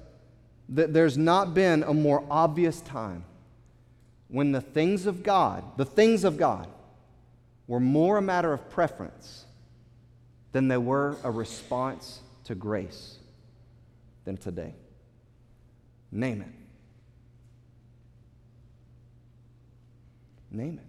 [0.71, 3.25] That there's not been a more obvious time
[4.29, 6.69] when the things of God, the things of God,
[7.67, 9.45] were more a matter of preference
[10.53, 13.19] than they were a response to grace
[14.25, 14.75] than today.
[16.11, 16.49] Name it.
[20.51, 20.87] Name it.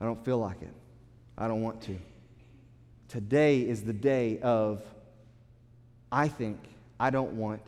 [0.00, 0.74] I don't feel like it.
[1.38, 1.96] I don't want to.
[3.08, 4.82] Today is the day of
[6.10, 6.58] I think,
[6.98, 7.62] I don't want,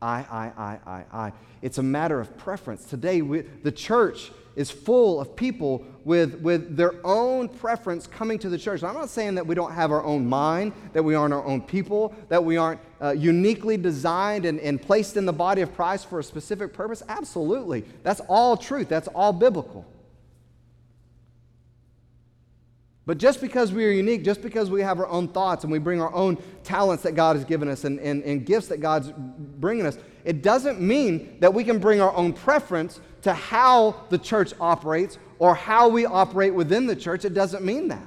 [0.00, 1.32] I, I, I, I, I.
[1.60, 2.84] It's a matter of preference.
[2.84, 8.48] Today, we, the church is full of people with, with their own preference coming to
[8.48, 8.82] the church.
[8.82, 11.62] I'm not saying that we don't have our own mind, that we aren't our own
[11.62, 16.08] people, that we aren't uh, uniquely designed and, and placed in the body of Christ
[16.10, 17.02] for a specific purpose.
[17.08, 17.84] Absolutely.
[18.02, 19.86] That's all truth, that's all biblical.
[23.04, 25.80] But just because we are unique, just because we have our own thoughts and we
[25.80, 29.12] bring our own talents that God has given us and, and, and gifts that God's
[29.16, 34.18] bringing us, it doesn't mean that we can bring our own preference to how the
[34.18, 37.24] church operates or how we operate within the church.
[37.24, 38.06] It doesn't mean that.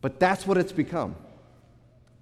[0.00, 1.14] But that's what it's become.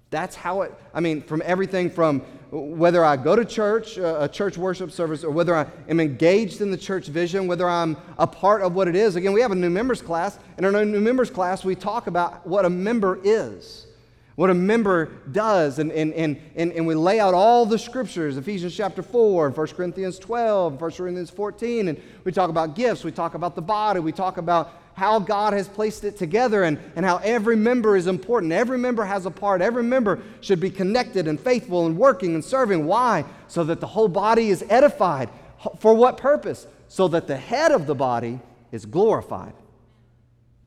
[0.09, 4.29] That's how it, I mean, from everything from whether I go to church, uh, a
[4.29, 8.27] church worship service, or whether I am engaged in the church vision, whether I'm a
[8.27, 9.15] part of what it is.
[9.15, 10.39] Again, we have a new members class.
[10.55, 13.87] And In our new members class, we talk about what a member is,
[14.35, 18.37] what a member does, and, and, and, and, and we lay out all the scriptures
[18.37, 23.11] Ephesians chapter 4, 1 Corinthians 12, 1 Corinthians 14, and we talk about gifts, we
[23.11, 27.05] talk about the body, we talk about how God has placed it together and, and
[27.05, 28.51] how every member is important.
[28.51, 29.61] Every member has a part.
[29.61, 32.83] Every member should be connected and faithful and working and serving.
[32.83, 33.23] Why?
[33.47, 35.29] So that the whole body is edified.
[35.77, 36.65] For what purpose?
[36.87, 38.39] So that the head of the body
[38.71, 39.53] is glorified.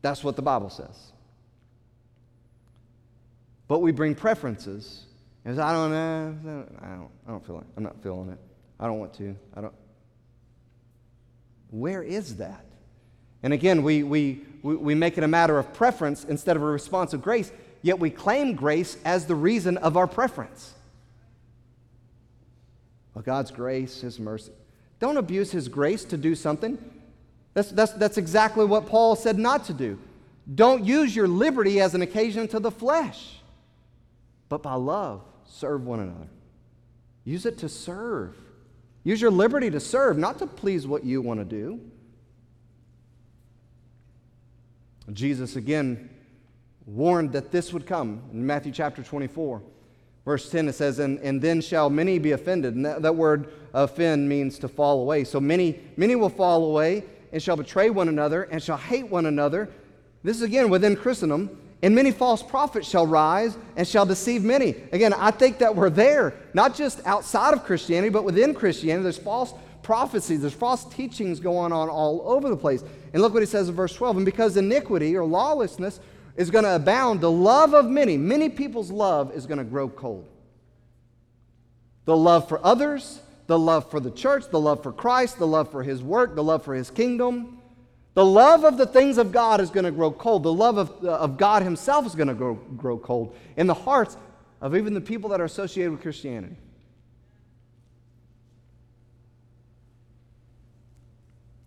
[0.01, 1.11] That's what the Bible says.
[3.67, 5.07] But we bring preferences.
[5.45, 7.67] As I don't know, I don't, I don't feel it.
[7.77, 8.39] I'm not feeling it.
[8.79, 9.35] I don't want to.
[9.57, 9.75] I don't.
[11.71, 12.65] Where is that?
[13.43, 17.13] And again, we, we, we make it a matter of preference instead of a response
[17.13, 17.51] of grace,
[17.83, 20.75] yet we claim grace as the reason of our preference.
[23.15, 24.53] Well, God's grace, His mercy.
[24.99, 26.79] Don't abuse His grace to do something.
[27.55, 29.99] That's, that's, that's exactly what Paul said not to do.
[30.55, 33.37] Don't use your liberty as an occasion to the flesh,
[34.49, 36.29] but by love, serve one another.
[37.25, 38.37] Use it to serve.
[39.05, 41.81] Use your liberty to serve, not to please what you want to do.
[45.13, 46.11] Jesus again
[46.87, 49.63] warned that this would come in Matthew chapter 24.
[50.25, 52.75] Verse 10, it says, And, and then shall many be offended.
[52.75, 55.25] And that, that word offend means to fall away.
[55.25, 59.27] So many, many will fall away and shall betray one another and shall hate one
[59.27, 59.71] another.
[60.23, 61.57] This is again within Christendom.
[61.83, 64.75] And many false prophets shall rise and shall deceive many.
[64.93, 69.05] Again, I think that we're there, not just outside of Christianity, but within Christianity.
[69.05, 72.83] There's false prophecies, there's false teachings going on all over the place.
[73.13, 74.19] And look what he says in verse 12.
[74.19, 76.01] And because iniquity or lawlessness
[76.37, 79.89] is going to abound, the love of many, many people's love is going to grow
[79.89, 80.27] cold.
[82.05, 85.71] the love for others, the love for the church, the love for Christ, the love
[85.71, 87.61] for his work, the love for his kingdom.
[88.15, 90.43] The love of the things of God is going to grow cold.
[90.43, 93.75] The love of, uh, of God himself is going to grow, grow cold in the
[93.75, 94.17] hearts
[94.61, 96.57] of even the people that are associated with Christianity.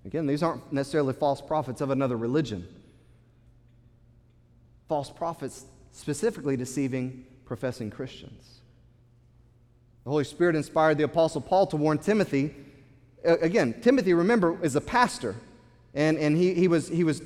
[0.05, 2.67] Again, these aren't necessarily false prophets of another religion.
[4.87, 8.59] False prophets specifically deceiving professing Christians.
[10.03, 12.53] The Holy Spirit inspired the Apostle Paul to warn Timothy.
[13.23, 15.35] Again, Timothy, remember, is a pastor.
[15.93, 17.21] And, and he, he, was, he was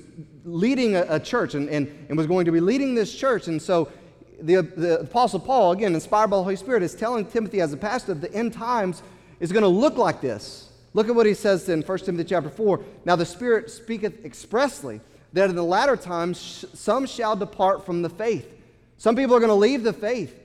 [0.46, 3.48] leading a, a church and, and, and was going to be leading this church.
[3.48, 3.92] And so
[4.40, 7.78] the, the Apostle Paul, again, inspired by the Holy Spirit, is telling Timothy as a
[7.78, 9.02] pastor that the end times
[9.40, 10.67] is going to look like this.
[10.94, 12.84] Look at what he says in 1 Timothy chapter 4.
[13.06, 15.02] Now the Spirit speaketh expressly
[15.34, 18.54] that in the latter times some shall depart from the faith.
[18.98, 20.44] Some people are going to leave the faith.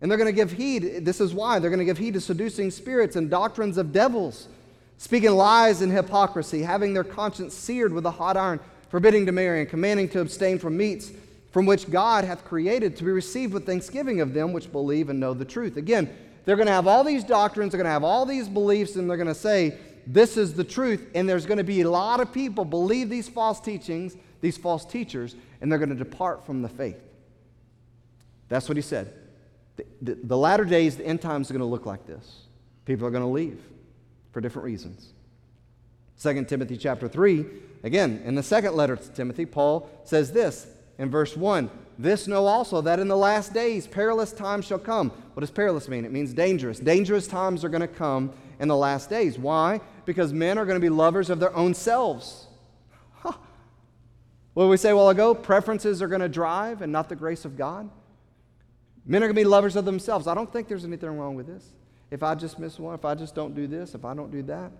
[0.00, 1.04] And they're going to give heed.
[1.04, 1.58] This is why.
[1.58, 4.48] They're going to give heed to seducing spirits and doctrines of devils,
[4.98, 9.60] speaking lies and hypocrisy, having their conscience seared with a hot iron, forbidding to marry,
[9.60, 11.12] and commanding to abstain from meats
[11.56, 15.18] from which God hath created to be received with thanksgiving of them which believe and
[15.18, 15.78] know the truth.
[15.78, 16.14] Again,
[16.46, 19.10] they're going to have all these doctrines, they're going to have all these beliefs, and
[19.10, 21.10] they're going to say, This is the truth.
[21.14, 24.84] And there's going to be a lot of people believe these false teachings, these false
[24.86, 27.00] teachers, and they're going to depart from the faith.
[28.48, 29.12] That's what he said.
[29.74, 32.42] The, the, the latter days, the end times are going to look like this.
[32.84, 33.60] People are going to leave
[34.32, 35.12] for different reasons.
[36.22, 37.44] 2 Timothy chapter 3,
[37.82, 42.46] again, in the second letter to Timothy, Paul says this in verse 1 This know
[42.46, 45.10] also that in the last days perilous times shall come.
[45.34, 46.04] What does perilous mean?
[46.04, 46.78] It means dangerous.
[46.78, 49.38] Dangerous times are going to come in the last days.
[49.38, 49.80] Why?
[50.04, 52.46] Because men are going to be lovers of their own selves.
[53.14, 53.32] Huh.
[54.54, 55.34] What we say a while ago?
[55.34, 57.90] Preferences are going to drive and not the grace of God.
[59.04, 60.26] Men are going to be lovers of themselves.
[60.26, 61.64] I don't think there's anything wrong with this.
[62.10, 64.42] If I just miss one, if I just don't do this, if I don't do
[64.44, 64.72] that.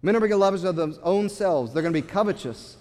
[0.00, 1.72] Men are going to be lovers of their own selves.
[1.72, 2.76] They're going to be covetous,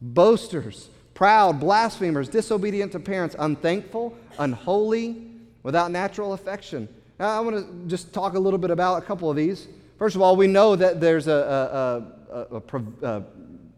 [0.00, 5.28] boasters, proud, blasphemers, disobedient to parents, unthankful, unholy,
[5.62, 6.88] without natural affection.
[7.18, 9.68] Now, I want to just talk a little bit about a couple of these.
[9.98, 13.24] First of all, we know that there's a, a, a, a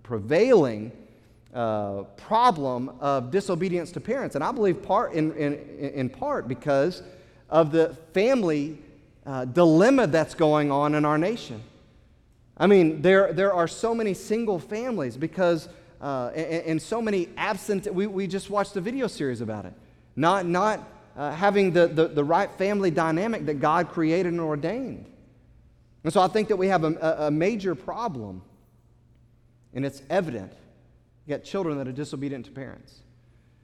[0.03, 0.93] prevailing
[1.53, 4.35] uh, problem of disobedience to parents.
[4.35, 7.03] And I believe part in, in, in part because
[7.51, 8.79] of the family
[9.27, 11.63] uh, dilemma that's going on in our nation.
[12.57, 15.69] I mean, there, there are so many single families because,
[16.01, 19.73] uh, and, and, so many absent, we, we just watched a video series about it.
[20.17, 25.07] Not, not uh, having the, the, the right family dynamic that God created and ordained.
[26.03, 28.43] And so I think that we have a, a major problem,
[29.73, 30.53] and it's evident
[31.27, 33.01] you got children that are disobedient to parents.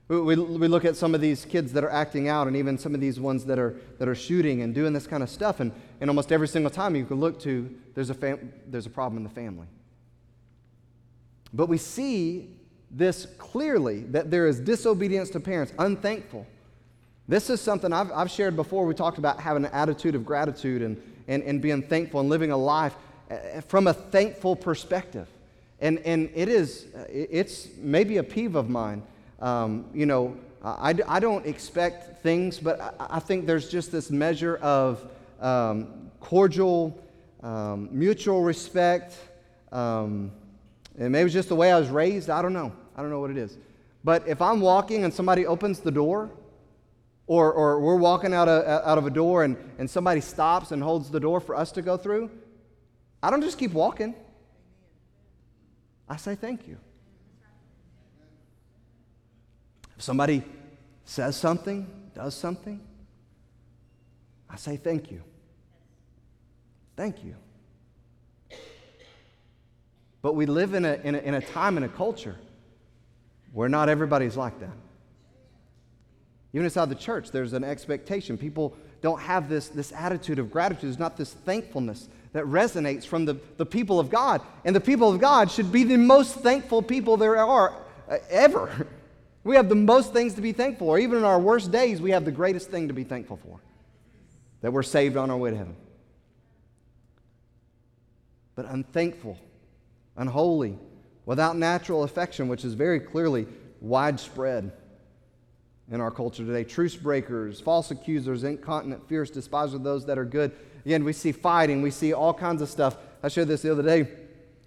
[0.08, 2.96] We, we, look at some of these kids that are acting out, and even some
[2.96, 5.60] of these ones that are, that are shooting and doing this kind of stuff.
[5.60, 8.90] And, and almost every single time you can look to, there's a, fam- there's a
[8.90, 9.68] problem in the family.
[11.52, 12.48] But we see
[12.90, 16.46] this clearly that there is disobedience to parents, unthankful.
[17.28, 18.84] This is something I've, I've shared before.
[18.84, 22.50] We talked about having an attitude of gratitude and, and, and being thankful and living
[22.50, 22.94] a life
[23.30, 25.28] uh, from a thankful perspective.
[25.80, 29.02] And, and it is, it's maybe a peeve of mine.
[29.40, 34.10] Um, you know, I, I don't expect things, but I, I think there's just this
[34.10, 35.08] measure of
[35.40, 37.00] um, cordial,
[37.42, 39.16] um, mutual respect.
[39.72, 40.32] Um,
[41.00, 42.28] and maybe it's just the way I was raised.
[42.28, 42.72] I don't know.
[42.94, 43.56] I don't know what it is.
[44.04, 46.30] But if I'm walking and somebody opens the door,
[47.26, 50.82] or, or we're walking out of, out of a door and, and somebody stops and
[50.82, 52.30] holds the door for us to go through,
[53.22, 54.14] I don't just keep walking.
[56.08, 56.76] I say thank you.
[59.96, 60.44] If somebody
[61.04, 62.80] says something, does something,
[64.48, 65.22] I say thank you.
[66.96, 67.36] Thank you.
[70.22, 72.36] But we live in a, in a, in a time and a culture
[73.52, 74.76] where not everybody's like that.
[76.52, 78.36] Even inside the church, there's an expectation.
[78.36, 80.88] People don't have this, this attitude of gratitude.
[80.88, 84.42] There's not this thankfulness that resonates from the, the people of God.
[84.64, 87.74] And the people of God should be the most thankful people there are
[88.08, 88.86] uh, ever.
[89.42, 90.98] We have the most things to be thankful for.
[90.98, 93.58] Even in our worst days, we have the greatest thing to be thankful for
[94.60, 95.74] that we're saved on our way to heaven.
[98.54, 99.38] But unthankful,
[100.20, 100.78] unholy,
[101.26, 103.48] without natural affection, which is very clearly
[103.80, 104.70] widespread
[105.90, 106.62] in our culture today.
[106.62, 110.52] Truce breakers, false accusers, incontinent, fierce, despisers of those that are good
[110.84, 112.96] Again, we see fighting, we see all kinds of stuff.
[113.22, 114.08] I showed this the other day.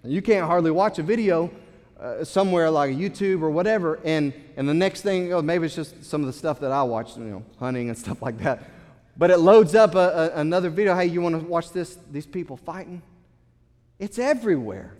[0.04, 1.50] You can't hardly watch a video
[1.98, 6.04] uh, somewhere like YouTube or whatever, and, and the next thing, oh, maybe it's just
[6.04, 8.62] some of the stuff that I watch, you know, hunting and stuff like that.
[9.16, 10.94] but it loads up a, a, another video.
[10.94, 11.98] Hey, you want to watch this?
[12.12, 13.02] These people fighting?
[13.98, 14.94] It's everywhere.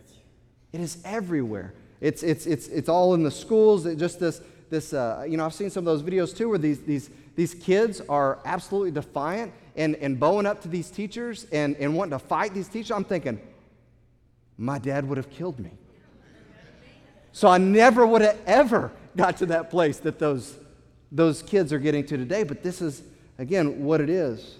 [0.75, 1.73] It is everywhere.
[2.01, 3.87] It's, it's, it's, it's all in the schools.
[3.87, 6.59] It just this, this uh, you know, I've seen some of those videos too where
[6.59, 11.77] these, these, these kids are absolutely defiant and, and bowing up to these teachers and,
[11.77, 12.91] and wanting to fight these teachers.
[12.91, 13.41] I'm thinking,
[14.59, 15.71] my dad would have killed me.
[17.31, 20.57] So I never would have ever got to that place that those,
[21.13, 22.43] those kids are getting to today.
[22.43, 23.05] But this is,
[23.39, 24.57] again, what it is.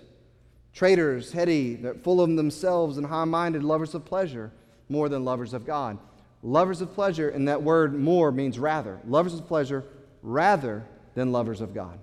[0.73, 4.53] Traitors, heady, full of themselves and high minded, lovers of pleasure
[4.89, 5.99] more than lovers of God.
[6.43, 9.01] Lovers of pleasure, and that word more means rather.
[9.07, 9.85] Lovers of pleasure
[10.23, 11.99] rather than lovers of God.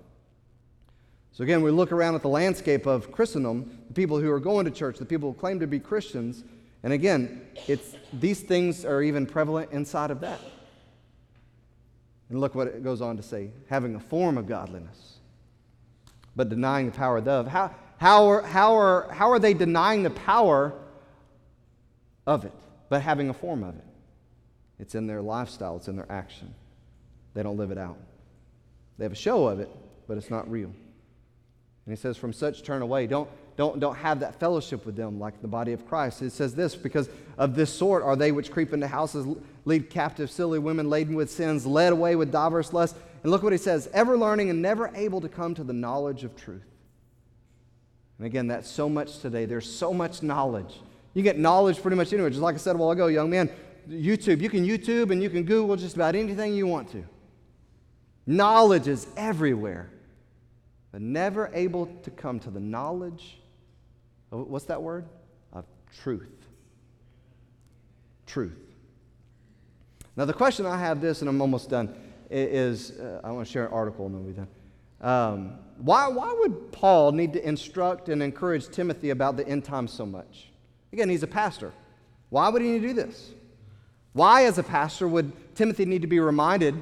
[1.33, 4.65] So again, we look around at the landscape of Christendom, the people who are going
[4.65, 6.43] to church, the people who claim to be Christians,
[6.83, 10.41] and again, it's, these things are even prevalent inside of that.
[12.29, 15.17] And look what it goes on to say having a form of godliness,
[16.35, 17.47] but denying the power thereof.
[17.47, 20.73] How, how, are, how, are, how are they denying the power
[22.25, 22.53] of it,
[22.91, 23.85] but having a form of it?
[24.77, 26.53] It's in their lifestyle, it's in their action.
[27.33, 27.97] They don't live it out.
[28.97, 29.69] They have a show of it,
[30.09, 30.67] but it's not real.
[30.67, 30.75] And
[31.87, 33.07] he says, From such turn away.
[33.07, 36.21] Don't, don't, don't have that fellowship with them like the body of Christ.
[36.21, 39.25] It says this because of this sort are they which creep into houses,
[39.63, 42.99] lead captive silly women laden with sins, led away with diverse lusts.
[43.23, 46.25] And look what he says ever learning and never able to come to the knowledge
[46.25, 46.65] of truth.
[48.17, 49.45] And again, that's so much today.
[49.45, 50.81] There's so much knowledge.
[51.13, 52.29] You get knowledge pretty much anywhere.
[52.29, 53.49] Just like I said a while ago, young man,
[53.89, 54.41] YouTube.
[54.41, 57.03] You can YouTube and you can Google just about anything you want to.
[58.25, 59.89] Knowledge is everywhere,
[60.91, 63.39] but never able to come to the knowledge
[64.31, 65.05] of what's that word?
[65.51, 65.65] Of
[66.01, 66.29] truth.
[68.25, 68.57] Truth.
[70.15, 71.93] Now, the question I have this, and I'm almost done,
[72.29, 74.47] is uh, I want to share an article and then we'll be done.
[75.01, 79.91] Um, why, why would Paul need to instruct and encourage Timothy about the end times
[79.91, 80.50] so much?
[80.93, 81.71] Again, he's a pastor.
[82.29, 83.31] Why would he need to do this?
[84.13, 86.81] Why, as a pastor, would Timothy need to be reminded,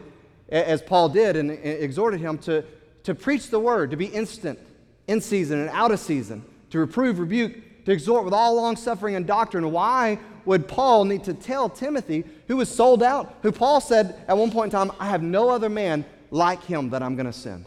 [0.50, 2.64] as Paul did and exhorted him, to,
[3.04, 4.60] to preach the word, to be instant,
[5.08, 9.16] in season and out of season, to reprove, rebuke, to exhort with all long suffering
[9.16, 9.72] and doctrine?
[9.72, 14.38] Why would Paul need to tell Timothy, who was sold out, who Paul said at
[14.38, 17.34] one point in time, I have no other man like him that I'm going to
[17.34, 17.66] send?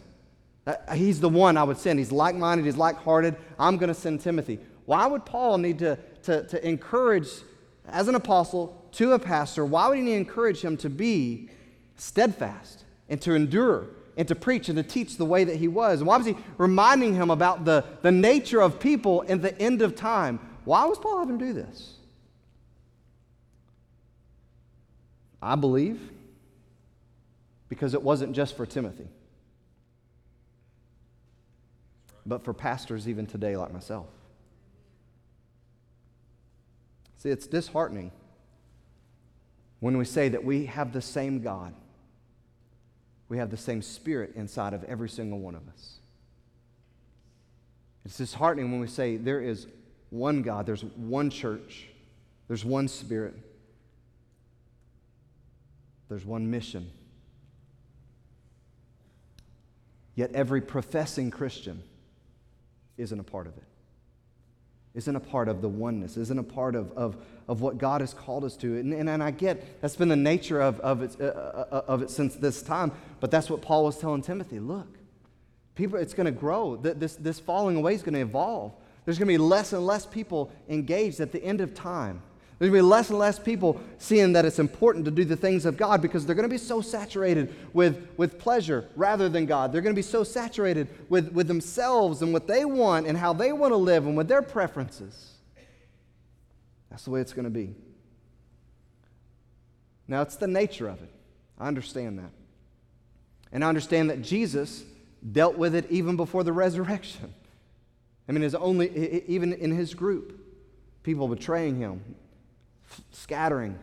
[0.65, 1.99] Uh, he's the one I would send.
[1.99, 3.35] He's like minded, he's like hearted.
[3.59, 4.59] I'm going to send Timothy.
[4.85, 7.27] Why would Paul need to, to, to encourage,
[7.87, 11.49] as an apostle, to a pastor, why would he encourage him to be
[11.95, 15.99] steadfast and to endure and to preach and to teach the way that he was?
[15.99, 19.81] And why was he reminding him about the, the nature of people in the end
[19.81, 20.39] of time?
[20.65, 21.97] Why was Paul having to do this?
[25.41, 25.99] I believe
[27.67, 29.07] because it wasn't just for Timothy,
[32.25, 34.05] but for pastors even today like myself.
[37.23, 38.11] See, it's disheartening
[39.79, 41.73] when we say that we have the same God,
[43.29, 45.99] we have the same Spirit inside of every single one of us.
[48.03, 49.67] It's disheartening when we say there is
[50.09, 51.87] one God, there's one church,
[52.49, 53.35] there's one Spirit,
[56.09, 56.91] there's one mission.
[60.15, 61.83] Yet every professing Christian
[62.97, 63.63] isn't a part of it
[64.95, 67.17] isn't a part of the oneness, isn't a part of, of,
[67.47, 68.77] of what God has called us to.
[68.77, 71.81] And, and, and I get that's been the nature of, of, it, uh, uh, uh,
[71.87, 74.59] of it since this time, but that's what Paul was telling Timothy.
[74.59, 74.87] Look,
[75.75, 76.75] people, it's going to grow.
[76.75, 78.73] This, this falling away is going to evolve.
[79.05, 82.21] There's going to be less and less people engaged at the end of time.
[82.63, 85.35] There's going to be less and less people seeing that it's important to do the
[85.35, 89.45] things of God because they're going to be so saturated with, with pleasure rather than
[89.45, 89.73] God.
[89.73, 93.33] They're going to be so saturated with, with themselves and what they want and how
[93.33, 95.33] they want to live and with their preferences.
[96.89, 97.75] That's the way it's going to be.
[100.07, 101.11] Now, it's the nature of it.
[101.59, 102.31] I understand that.
[103.51, 104.85] And I understand that Jesus
[105.33, 107.33] dealt with it even before the resurrection.
[108.29, 110.39] I mean, his only, even in his group,
[111.03, 112.01] people betraying him,
[113.11, 113.77] scattering,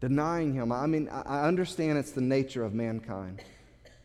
[0.00, 0.72] denying him.
[0.72, 3.42] I mean, I understand it's the nature of mankind.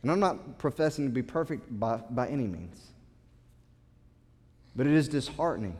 [0.02, 2.80] And I'm not professing to be perfect by, by any means.
[4.76, 5.78] But it is disheartening.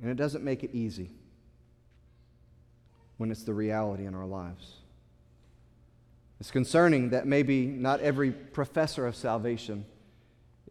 [0.00, 1.10] And it doesn't make it easy
[3.18, 4.76] when it's the reality in our lives.
[6.40, 9.84] It's concerning that maybe not every professor of salvation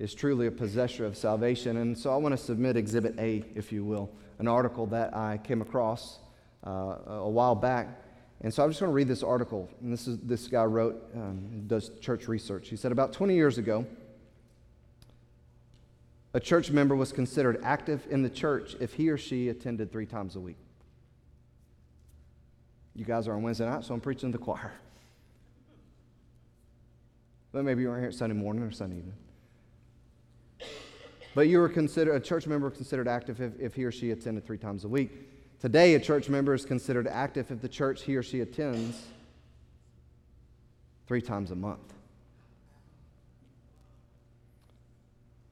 [0.02, 1.78] is truly a possessor of salvation.
[1.78, 5.38] And so I want to submit Exhibit A, if you will an article that I
[5.38, 6.18] came across
[6.66, 8.02] uh, a while back.
[8.42, 9.70] And so I'm just going to read this article.
[9.80, 12.70] And this is this guy wrote, um, does church research.
[12.70, 13.86] He said about 20 years ago,
[16.34, 20.08] a church member was considered active in the church if he or she attended three
[20.08, 20.58] times a week.
[22.96, 24.74] You guys are on Wednesday night, so I'm preaching to the choir.
[27.52, 29.14] But maybe you weren't here Sunday morning or Sunday evening.
[31.34, 34.46] But you were considered a church member considered active if, if he or she attended
[34.46, 35.12] three times a week.
[35.60, 39.02] Today, a church member is considered active if the church he or she attends
[41.08, 41.94] three times a month.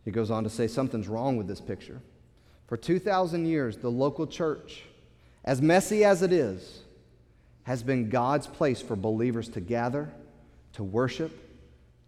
[0.04, 2.02] He goes on to say something's wrong with this picture.
[2.68, 4.84] For 2,000 years, the local church,
[5.46, 6.82] as messy as it is,
[7.64, 10.10] has been God's place for believers to gather,
[10.74, 11.32] to worship,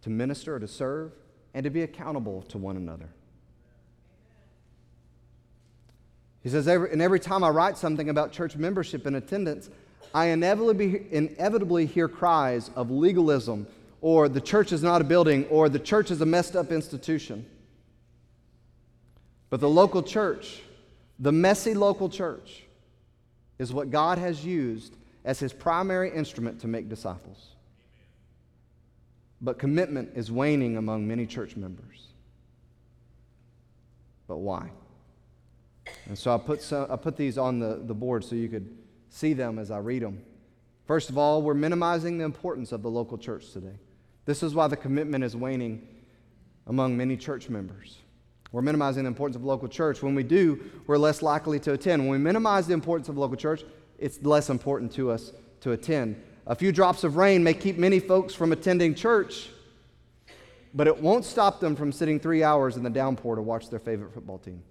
[0.01, 1.11] to minister, to serve,
[1.53, 3.09] and to be accountable to one another.
[6.43, 9.69] He says, and every time I write something about church membership and attendance,
[10.13, 13.67] I inevitably, inevitably hear cries of legalism,
[14.01, 17.45] or the church is not a building, or the church is a messed up institution.
[19.49, 20.61] But the local church,
[21.19, 22.63] the messy local church,
[23.59, 27.49] is what God has used as his primary instrument to make disciples.
[29.39, 32.07] But commitment is waning among many church members.
[34.27, 34.71] But why?
[36.07, 38.77] And so I put, some, I put these on the, the board so you could
[39.09, 40.23] see them as I read them.
[40.85, 43.75] First of all, we're minimizing the importance of the local church today.
[44.25, 45.87] This is why the commitment is waning
[46.67, 47.97] among many church members.
[48.51, 50.03] We're minimizing the importance of local church.
[50.03, 52.01] When we do, we're less likely to attend.
[52.01, 53.63] When we minimize the importance of local church,
[53.97, 55.31] it's less important to us
[55.61, 56.21] to attend.
[56.47, 59.49] A few drops of rain may keep many folks from attending church,
[60.73, 63.79] but it won't stop them from sitting three hours in the downpour to watch their
[63.79, 64.61] favorite football team.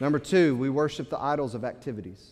[0.00, 2.30] Number two, we worship the idols of activities.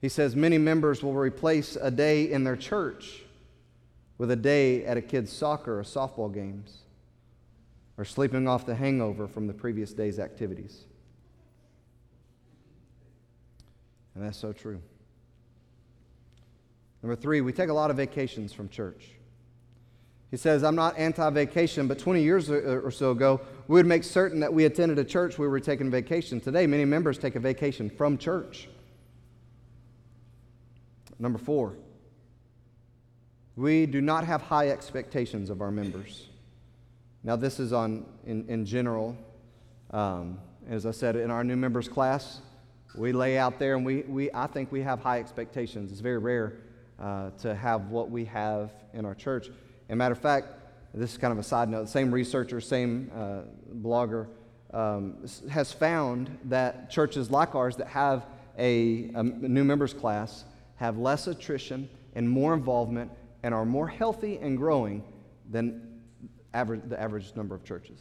[0.00, 3.22] He says many members will replace a day in their church
[4.18, 6.78] with a day at a kid's soccer or softball games
[7.96, 10.84] or sleeping off the hangover from the previous day's activities.
[14.14, 14.80] And that's so true.
[17.02, 19.10] Number three, we take a lot of vacations from church.
[20.30, 24.04] He says, I'm not anti vacation, but 20 years or so ago, we would make
[24.04, 26.40] certain that we attended a church where we were taking vacation.
[26.40, 28.68] Today, many members take a vacation from church.
[31.18, 31.74] Number four,
[33.56, 36.28] we do not have high expectations of our members.
[37.24, 39.16] Now, this is on in, in general.
[39.90, 42.40] Um, as I said, in our new members class,
[42.94, 45.90] we lay out there and we, we I think we have high expectations.
[45.90, 46.54] It's very rare
[47.00, 49.48] uh, to have what we have in our church.
[49.90, 50.46] And matter of fact,
[50.94, 53.40] this is kind of a side note, the same researcher, same uh,
[53.82, 54.28] blogger
[54.72, 55.16] um,
[55.50, 58.24] has found that churches like ours that have
[58.56, 60.44] a, a new members class
[60.76, 63.10] have less attrition and more involvement
[63.42, 65.02] and are more healthy and growing
[65.50, 66.00] than
[66.54, 68.00] average, the average number of churches.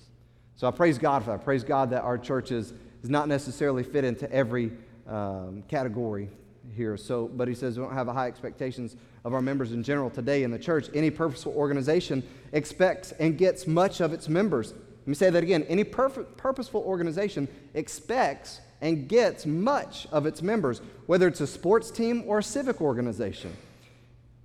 [0.57, 1.39] So I praise God for that.
[1.39, 2.71] I praise God that our church is,
[3.01, 4.71] is not necessarily fit into every
[5.07, 6.29] um, category
[6.75, 6.97] here.
[6.97, 8.95] So, but he says we don't have high expectations
[9.25, 10.89] of our members in general today in the church.
[10.93, 14.71] Any purposeful organization expects and gets much of its members.
[14.71, 15.63] Let me say that again.
[15.69, 22.23] Any purposeful organization expects and gets much of its members, whether it's a sports team
[22.27, 23.51] or a civic organization.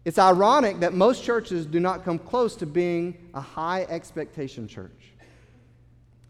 [0.05, 5.14] It's ironic that most churches do not come close to being a high expectation church.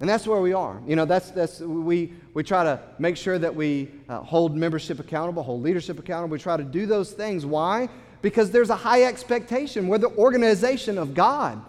[0.01, 0.83] And that's where we are.
[0.87, 4.99] You know, that's, that's, we, we try to make sure that we uh, hold membership
[4.99, 6.33] accountable, hold leadership accountable.
[6.33, 7.47] We try to do those things.
[7.47, 7.89] Why?
[8.21, 9.87] Because there's a high expectation.
[9.87, 11.65] We're the organization of God.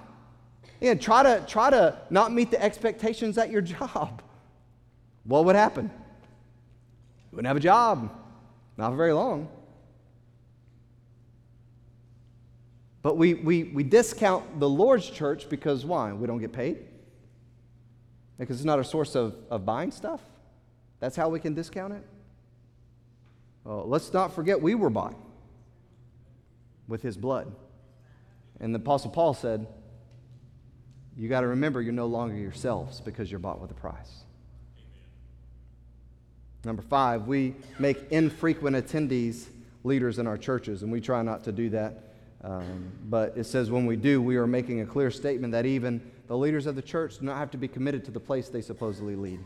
[0.82, 4.22] Yeah, try to, try to not meet the expectations at your job.
[5.24, 5.86] What would happen?
[7.32, 8.12] You wouldn't have a job,
[8.78, 9.50] not for very long.
[13.02, 16.12] But we, we, we discount the Lord's church because why?
[16.12, 16.80] We don't get paid?
[18.38, 20.22] Because it's not a source of, of buying stuff?
[21.00, 22.04] That's how we can discount it?
[23.64, 25.16] Well, let's not forget we were bought
[26.88, 27.54] with his blood.
[28.60, 29.68] And the Apostle Paul said,
[31.18, 34.24] You got to remember you're no longer yourselves because you're bought with a price.
[36.64, 39.46] Number five, we make infrequent attendees
[39.84, 42.16] leaders in our churches, and we try not to do that.
[42.44, 46.12] Um, but it says when we do, we are making a clear statement that even
[46.28, 48.62] the leaders of the church do not have to be committed to the place they
[48.62, 49.40] supposedly lead.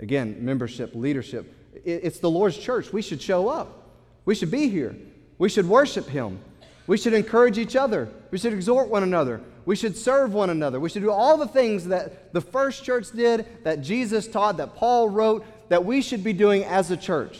[0.00, 1.54] Again, membership, leadership.
[1.84, 2.92] It's the Lord's church.
[2.92, 3.90] We should show up.
[4.24, 4.96] We should be here.
[5.38, 6.40] We should worship Him.
[6.86, 8.08] We should encourage each other.
[8.30, 9.40] We should exhort one another.
[9.64, 10.80] We should serve one another.
[10.80, 14.74] We should do all the things that the first church did, that Jesus taught, that
[14.74, 17.38] Paul wrote, that we should be doing as a church.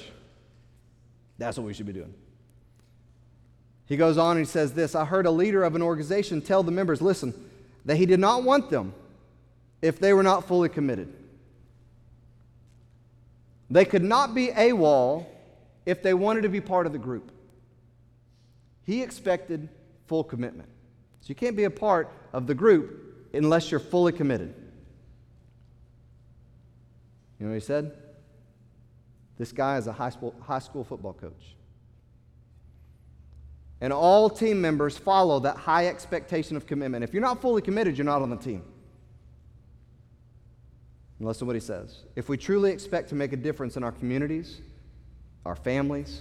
[1.39, 2.15] That's what we should be doing.
[3.87, 6.63] He goes on and he says this I heard a leader of an organization tell
[6.63, 7.35] the members, listen,
[7.85, 8.95] that he did not want them
[9.81, 11.13] if they were not fully committed.
[13.71, 15.27] They could not be AWOL
[15.87, 17.33] if they wanted to be part of the group.
[18.85, 19.69] He expected
[20.07, 20.69] full commitment.
[21.21, 24.55] So you can't be a part of the group unless you're fully committed.
[27.39, 27.93] You know what he said?
[29.39, 31.57] This guy is a high school, high school football coach.
[33.83, 37.03] And all team members follow that high expectation of commitment.
[37.03, 38.63] If you're not fully committed, you're not on the team.
[41.19, 42.05] And listen to what he says.
[42.15, 44.61] If we truly expect to make a difference in our communities,
[45.45, 46.21] our families,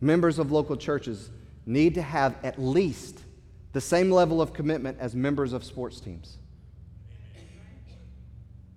[0.00, 1.28] members of local churches
[1.66, 3.18] need to have at least
[3.72, 6.38] the same level of commitment as members of sports teams.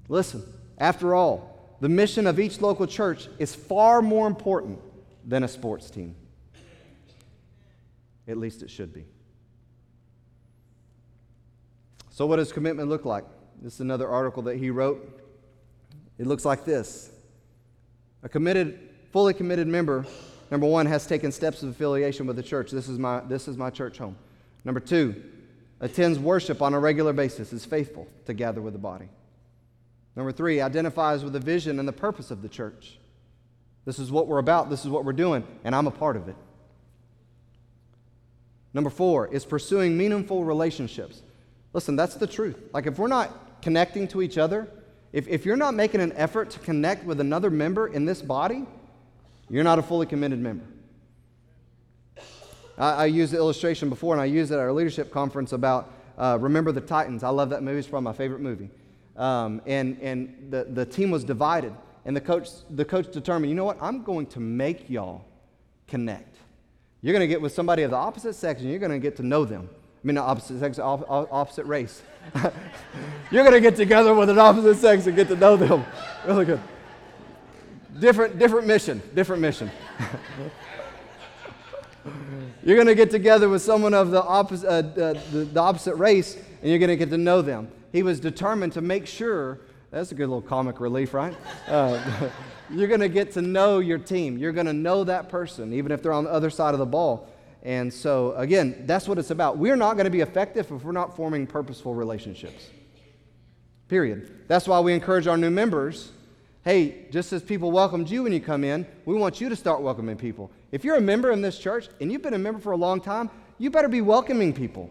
[0.07, 0.43] Listen,
[0.80, 4.80] after all, the mission of each local church is far more important
[5.27, 6.15] than a sports team.
[8.30, 9.05] At least it should be.
[12.11, 13.25] So, what does commitment look like?
[13.61, 15.21] This is another article that he wrote.
[16.19, 17.09] It looks like this
[18.23, 18.80] A committed,
[19.11, 20.05] fully committed member,
[20.51, 22.69] number one, has taken steps of affiliation with the church.
[22.71, 24.15] This is my, this is my church home.
[24.63, 25.23] Number two,
[25.80, 29.09] attends worship on a regular basis, is faithful to gather with the body.
[30.15, 32.99] Number three, identifies with the vision and the purpose of the church.
[33.86, 36.27] This is what we're about, this is what we're doing, and I'm a part of
[36.27, 36.36] it.
[38.74, 41.22] Number four is pursuing meaningful relationships.
[41.74, 42.57] Listen, that's the truth.
[42.74, 44.67] Like, if we're not connecting to each other,
[45.11, 48.65] if, if you're not making an effort to connect with another member in this body,
[49.49, 50.65] you're not a fully committed member.
[52.78, 55.91] I, I used the illustration before, and I used it at our leadership conference about
[56.17, 57.24] uh, Remember the Titans.
[57.24, 58.70] I love that movie, it's probably my favorite movie.
[59.17, 61.74] Um, and and the, the team was divided,
[62.05, 65.26] and the coach, the coach determined, you know what, I'm going to make y'all
[65.88, 66.28] connect.
[67.02, 69.16] You're going to get with somebody of the opposite sex and you're going to get
[69.18, 69.70] to know them.
[69.72, 72.02] I mean, the opposite sex, opposite race.
[73.32, 75.86] you're going to get together with an opposite sex and get to know them.
[76.26, 76.60] Really good.
[77.97, 79.72] Different, different mission, different mission.
[82.64, 85.95] you're going to get together with someone of the, opposite, uh, uh, the, the opposite
[85.95, 87.70] race and you're going to get to know them.
[87.93, 89.62] He was determined to make sure
[89.92, 91.36] that's a good little comic relief, right?
[91.68, 92.30] Uh,
[92.70, 94.38] you're going to get to know your team.
[94.38, 96.86] You're going to know that person, even if they're on the other side of the
[96.86, 97.28] ball.
[97.64, 99.58] And so, again, that's what it's about.
[99.58, 102.70] We're not going to be effective if we're not forming purposeful relationships.
[103.88, 104.48] Period.
[104.48, 106.12] That's why we encourage our new members
[106.64, 109.82] hey, just as people welcomed you when you come in, we want you to start
[109.82, 110.52] welcoming people.
[110.72, 113.02] If you're a member in this church and you've been a member for a long
[113.02, 114.90] time, you better be welcoming people.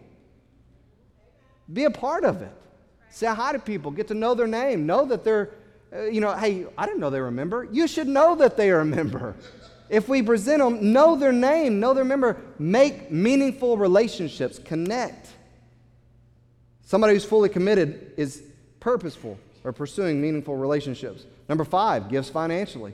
[1.73, 2.53] Be a part of it.
[3.11, 5.51] Say hi to people, get to know their name, know that they're,
[5.93, 7.65] uh, you know, hey, I didn't know they were a member.
[7.65, 9.35] You should know that they are a member.
[9.89, 15.29] If we present them, know their name, know their member, make meaningful relationships, connect.
[16.85, 18.43] Somebody who's fully committed is
[18.81, 21.25] purposeful or pursuing meaningful relationships.
[21.49, 22.93] Number five, gives financially.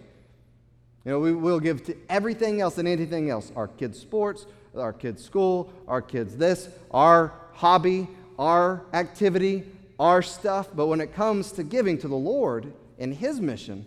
[1.05, 4.47] You know, we will give to everything else and anything else our kids' sports,
[4.77, 8.09] our kids' school, our kids' this, our hobby,
[8.39, 9.65] our activity,
[9.99, 13.87] our stuff, but when it comes to giving to the Lord and His mission,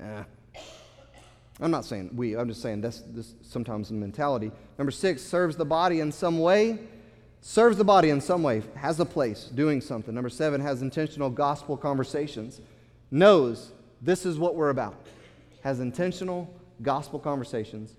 [0.00, 0.22] eh,
[1.60, 4.52] I'm not saying we, I'm just saying that's this sometimes the mentality.
[4.78, 6.78] Number six, serves the body in some way.
[7.40, 10.12] Serves the body in some way, has a place doing something.
[10.14, 12.60] Number seven, has intentional gospel conversations.
[13.10, 13.72] Knows
[14.02, 14.96] this is what we're about.
[15.62, 17.96] Has intentional gospel conversations.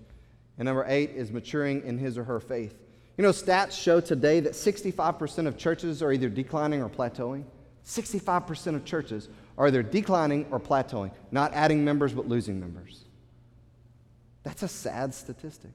[0.58, 2.74] And number eight is maturing in his or her faith.
[3.20, 7.44] You know, stats show today that 65% of churches are either declining or plateauing.
[7.84, 13.04] 65% of churches are either declining or plateauing, not adding members but losing members.
[14.42, 15.72] That's a sad statistic.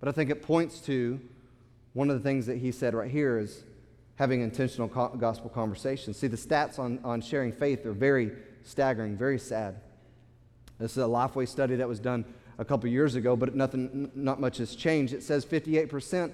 [0.00, 1.20] But I think it points to
[1.92, 3.62] one of the things that he said right here is
[4.16, 6.18] having intentional gospel conversations.
[6.18, 8.32] See, the stats on, on sharing faith are very
[8.64, 9.76] staggering, very sad.
[10.80, 12.24] This is a Lifeway study that was done
[12.58, 15.12] a couple years ago, but nothing, not much has changed.
[15.12, 16.32] It says 58%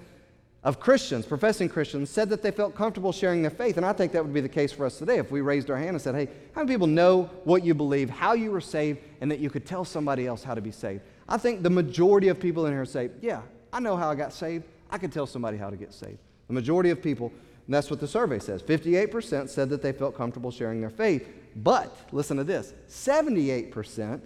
[0.65, 3.77] of Christians, professing Christians, said that they felt comfortable sharing their faith.
[3.77, 5.77] And I think that would be the case for us today if we raised our
[5.77, 9.01] hand and said, hey, how many people know what you believe, how you were saved,
[9.21, 11.03] and that you could tell somebody else how to be saved?
[11.29, 13.43] I think the majority of people in here say, yeah,
[13.73, 14.65] I know how I got saved.
[14.89, 16.19] I could tell somebody how to get saved.
[16.47, 17.33] The majority of people,
[17.67, 21.29] and that's what the survey says 58% said that they felt comfortable sharing their faith.
[21.57, 24.21] But listen to this 78%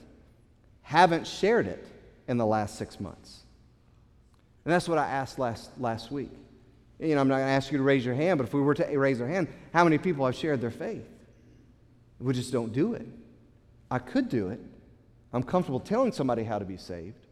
[0.83, 1.85] haven't shared it
[2.29, 3.46] in the last six months.
[4.67, 6.33] And that's what I asked last, last week.
[6.99, 8.61] You know, I'm not going to ask you to raise your hand, but if we
[8.61, 11.07] were to raise our hand, how many people have shared their faith?
[12.19, 13.07] We just don't do it.
[13.93, 14.59] I could do it.
[15.33, 17.29] I'm comfortable telling somebody how to be saved.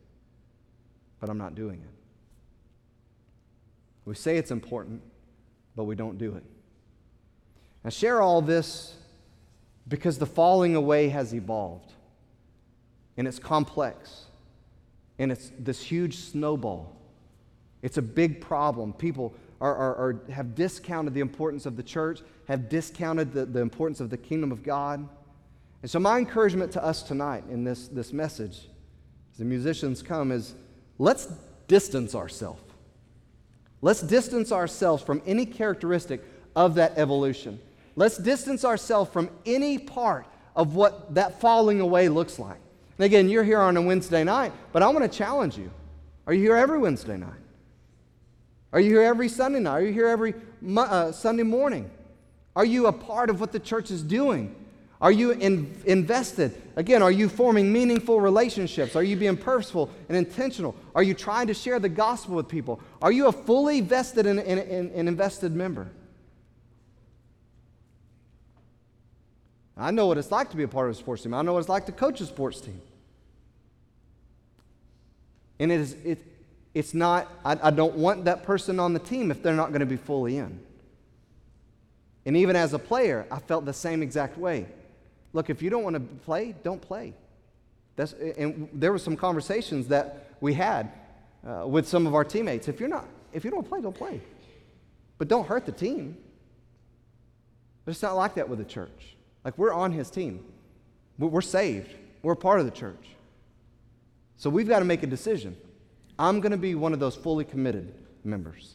[1.18, 1.94] but I'm not doing it.
[4.04, 5.02] We say it's important,
[5.74, 6.44] but we don't do it.
[7.84, 8.94] I share all this
[9.88, 11.94] because the falling away has evolved,
[13.16, 14.26] and it's complex,
[15.18, 16.93] and it's this huge snowball.
[17.84, 18.94] It's a big problem.
[18.94, 23.60] People are, are, are, have discounted the importance of the church, have discounted the, the
[23.60, 25.06] importance of the kingdom of God.
[25.82, 28.70] And so, my encouragement to us tonight in this, this message,
[29.32, 30.54] as the musicians come, is
[30.98, 31.26] let's
[31.68, 32.62] distance ourselves.
[33.82, 36.22] Let's distance ourselves from any characteristic
[36.56, 37.60] of that evolution.
[37.96, 40.24] Let's distance ourselves from any part
[40.56, 42.60] of what that falling away looks like.
[42.96, 45.70] And again, you're here on a Wednesday night, but I want to challenge you.
[46.26, 47.43] Are you here every Wednesday night?
[48.74, 49.72] Are you here every Sunday night?
[49.72, 50.34] Are you here every
[50.76, 51.88] uh, Sunday morning?
[52.56, 54.52] Are you a part of what the church is doing?
[55.00, 56.60] Are you in, invested?
[56.74, 58.96] Again, are you forming meaningful relationships?
[58.96, 60.74] Are you being purposeful and intentional?
[60.92, 62.80] Are you trying to share the gospel with people?
[63.00, 64.58] Are you a fully vested and, and,
[64.90, 65.88] and invested member?
[69.76, 71.32] I know what it's like to be a part of a sports team.
[71.32, 72.80] I know what it's like to coach a sports team.
[75.60, 76.33] And it is, it,
[76.74, 79.80] it's not, I, I don't want that person on the team if they're not going
[79.80, 80.60] to be fully in.
[82.26, 84.66] And even as a player, I felt the same exact way.
[85.32, 87.14] Look, if you don't want to play, don't play.
[87.96, 90.90] That's, and there were some conversations that we had
[91.46, 92.66] uh, with some of our teammates.
[92.66, 94.20] If you're not, if you don't play, don't play.
[95.18, 96.16] But don't hurt the team.
[97.84, 99.16] But it's not like that with the church.
[99.44, 100.44] Like we're on his team.
[101.18, 101.94] We're saved.
[102.22, 103.06] We're part of the church.
[104.38, 105.56] So we've got to make a decision.
[106.18, 107.94] I'm going to be one of those fully committed
[108.24, 108.74] members.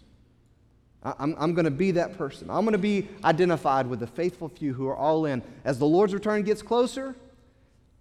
[1.02, 2.50] I'm, I'm going to be that person.
[2.50, 5.42] I'm going to be identified with the faithful few who are all in.
[5.64, 7.16] As the Lord's return gets closer,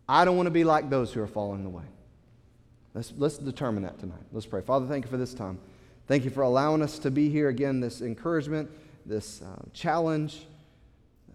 [0.09, 1.85] I don't want to be like those who are falling away.
[2.95, 4.19] Let's, let's determine that tonight.
[4.33, 4.63] Let's pray.
[4.63, 5.61] Father, thank you for this time.
[6.09, 8.71] Thank you for allowing us to be here again, this encouragement,
[9.07, 10.47] this uh, challenge,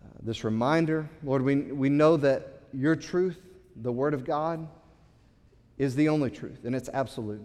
[0.03, 1.07] uh, this reminder.
[1.23, 3.37] Lord, we, we know that your truth,
[3.75, 4.67] the Word of God,
[5.77, 7.41] is the only truth, and it's absolute.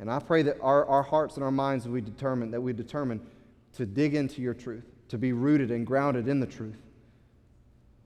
[0.00, 3.20] And I pray that our, our hearts and our minds we determine that we determine
[3.74, 6.78] to dig into your truth, to be rooted and grounded in the truth.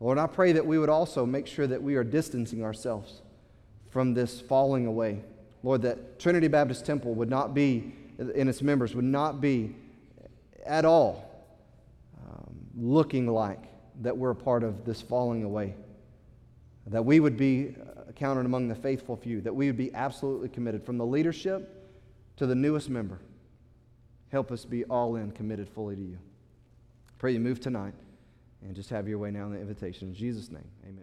[0.01, 3.23] Lord, I pray that we would also make sure that we are distancing ourselves
[3.91, 5.23] from this falling away.
[5.63, 9.77] Lord, that Trinity Baptist Temple would not be, and its members would not be
[10.67, 11.47] at all
[12.21, 13.63] um, looking like
[14.03, 15.77] that we're a part of this falling away.
[16.89, 17.77] That we would be
[18.17, 21.83] counted among the faithful few, that we would be absolutely committed from the leadership
[22.37, 23.19] to the newest member.
[24.31, 26.19] Help us be all in, committed fully to you.
[27.19, 27.95] Pray you move tonight
[28.63, 30.09] and just have your way now in the invitation.
[30.09, 31.01] In Jesus' name, amen.